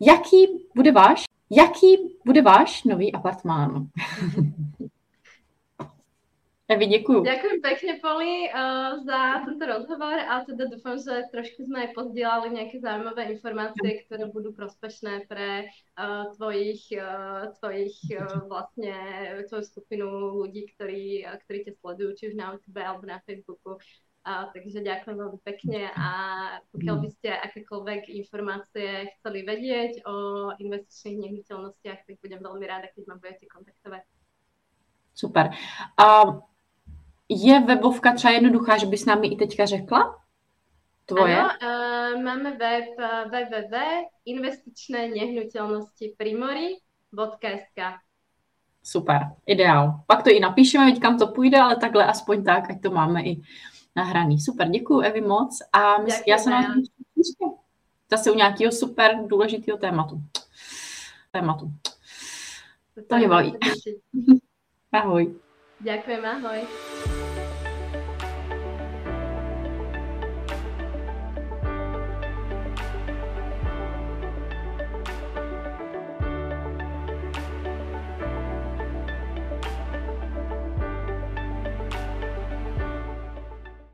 jaký 0.00 0.46
bude 0.74 0.92
váš, 0.92 1.24
jaký 1.50 1.96
bude 2.24 2.42
váš 2.42 2.84
nový 2.84 3.12
apartmán. 3.12 3.86
Evi, 6.68 6.86
děkuju. 6.86 7.22
Ďakujem 7.22 7.60
pekne, 7.62 7.92
Poli, 8.02 8.50
uh, 8.50 8.98
za 9.06 9.38
tento 9.46 9.66
rozhovor 9.66 10.18
a 10.18 10.42
teda 10.42 10.66
dúfam, 10.66 10.98
že 10.98 11.30
trošku 11.30 11.62
sme 11.62 11.86
aj 11.86 11.94
pozdielali 11.94 12.50
nejaké 12.50 12.82
zaujímavé 12.82 13.30
informácie, 13.38 14.02
ktoré 14.02 14.26
budú 14.34 14.50
prospešné 14.50 15.30
pre 15.30 15.70
uh, 15.94 16.26
tvojich, 16.34 16.90
uh, 16.98 17.54
tvojich 17.62 17.94
uh, 18.18 18.50
vlastne, 18.50 18.98
tvoju 19.46 19.62
skupinu 19.62 20.10
ľudí, 20.42 20.66
ktorí, 20.74 21.22
uh, 21.22 21.38
ktorí 21.46 21.70
ťa 21.70 21.72
sledujú, 21.78 22.10
či 22.18 22.22
už 22.28 22.34
na 22.34 22.58
YouTube 22.58 22.82
alebo 22.82 23.06
na 23.06 23.22
Facebooku. 23.22 23.78
Uh, 24.26 24.50
takže 24.50 24.82
ďakujem 24.82 25.22
veľmi 25.22 25.38
pekne 25.46 25.86
a 25.94 26.08
pokiaľ 26.74 26.96
by 26.98 27.08
ste 27.14 27.30
akékoľvek 27.30 28.10
informácie 28.10 29.06
chceli 29.14 29.46
vedieť 29.46 30.02
o 30.02 30.50
investičných 30.58 31.22
nehnuteľnostiach, 31.22 32.02
tak 32.02 32.18
budem 32.18 32.42
veľmi 32.42 32.66
rada, 32.66 32.90
keď 32.90 33.06
ma 33.06 33.22
budete 33.22 33.46
kontaktovať. 33.46 34.02
Super. 35.14 35.54
Uh, 35.94 36.42
je 37.30 37.54
webovka 37.54 38.18
třeba 38.18 38.32
jednoduchá, 38.42 38.78
že 38.82 38.86
bys 38.86 39.06
nám 39.06 39.24
i 39.24 39.36
teďka 39.36 39.66
řekla? 39.66 40.18
Tvoje? 41.06 41.38
Ano, 41.38 41.50
uh, 41.62 42.22
máme 42.22 42.58
web 42.58 42.98
uh, 42.98 43.30
www.investičné 43.30 45.06
nehnuteľnosti 45.14 46.18
primory.sk 46.18 47.78
Super, 48.82 49.20
ideál. 49.46 50.02
Pak 50.06 50.22
to 50.22 50.30
i 50.30 50.40
napíšeme, 50.40 50.90
veď 50.90 51.00
kam 51.00 51.18
to 51.18 51.26
půjde, 51.26 51.58
ale 51.58 51.76
takhle 51.76 52.06
aspoň 52.06 52.44
tak, 52.44 52.70
ať 52.70 52.82
to 52.82 52.90
máme 52.90 53.22
i 53.22 53.42
nahraný. 53.96 54.40
Super, 54.40 54.68
děkuji 54.68 55.00
Evi 55.00 55.20
moc 55.20 55.58
a 55.72 55.98
my, 55.98 56.10
já 56.26 56.38
se 56.38 56.50
na 56.50 56.74
zase 58.10 58.30
u 58.30 58.34
nějakého 58.34 58.72
super 58.72 59.16
důležitého 59.26 59.78
tématu. 59.78 60.22
Tématu. 61.32 61.72
To 63.08 63.16
mě 63.16 63.28
baví. 63.28 63.56
Ahoj. 64.92 65.34
Ďakujem, 65.80 66.24
ahoj. 66.24 66.95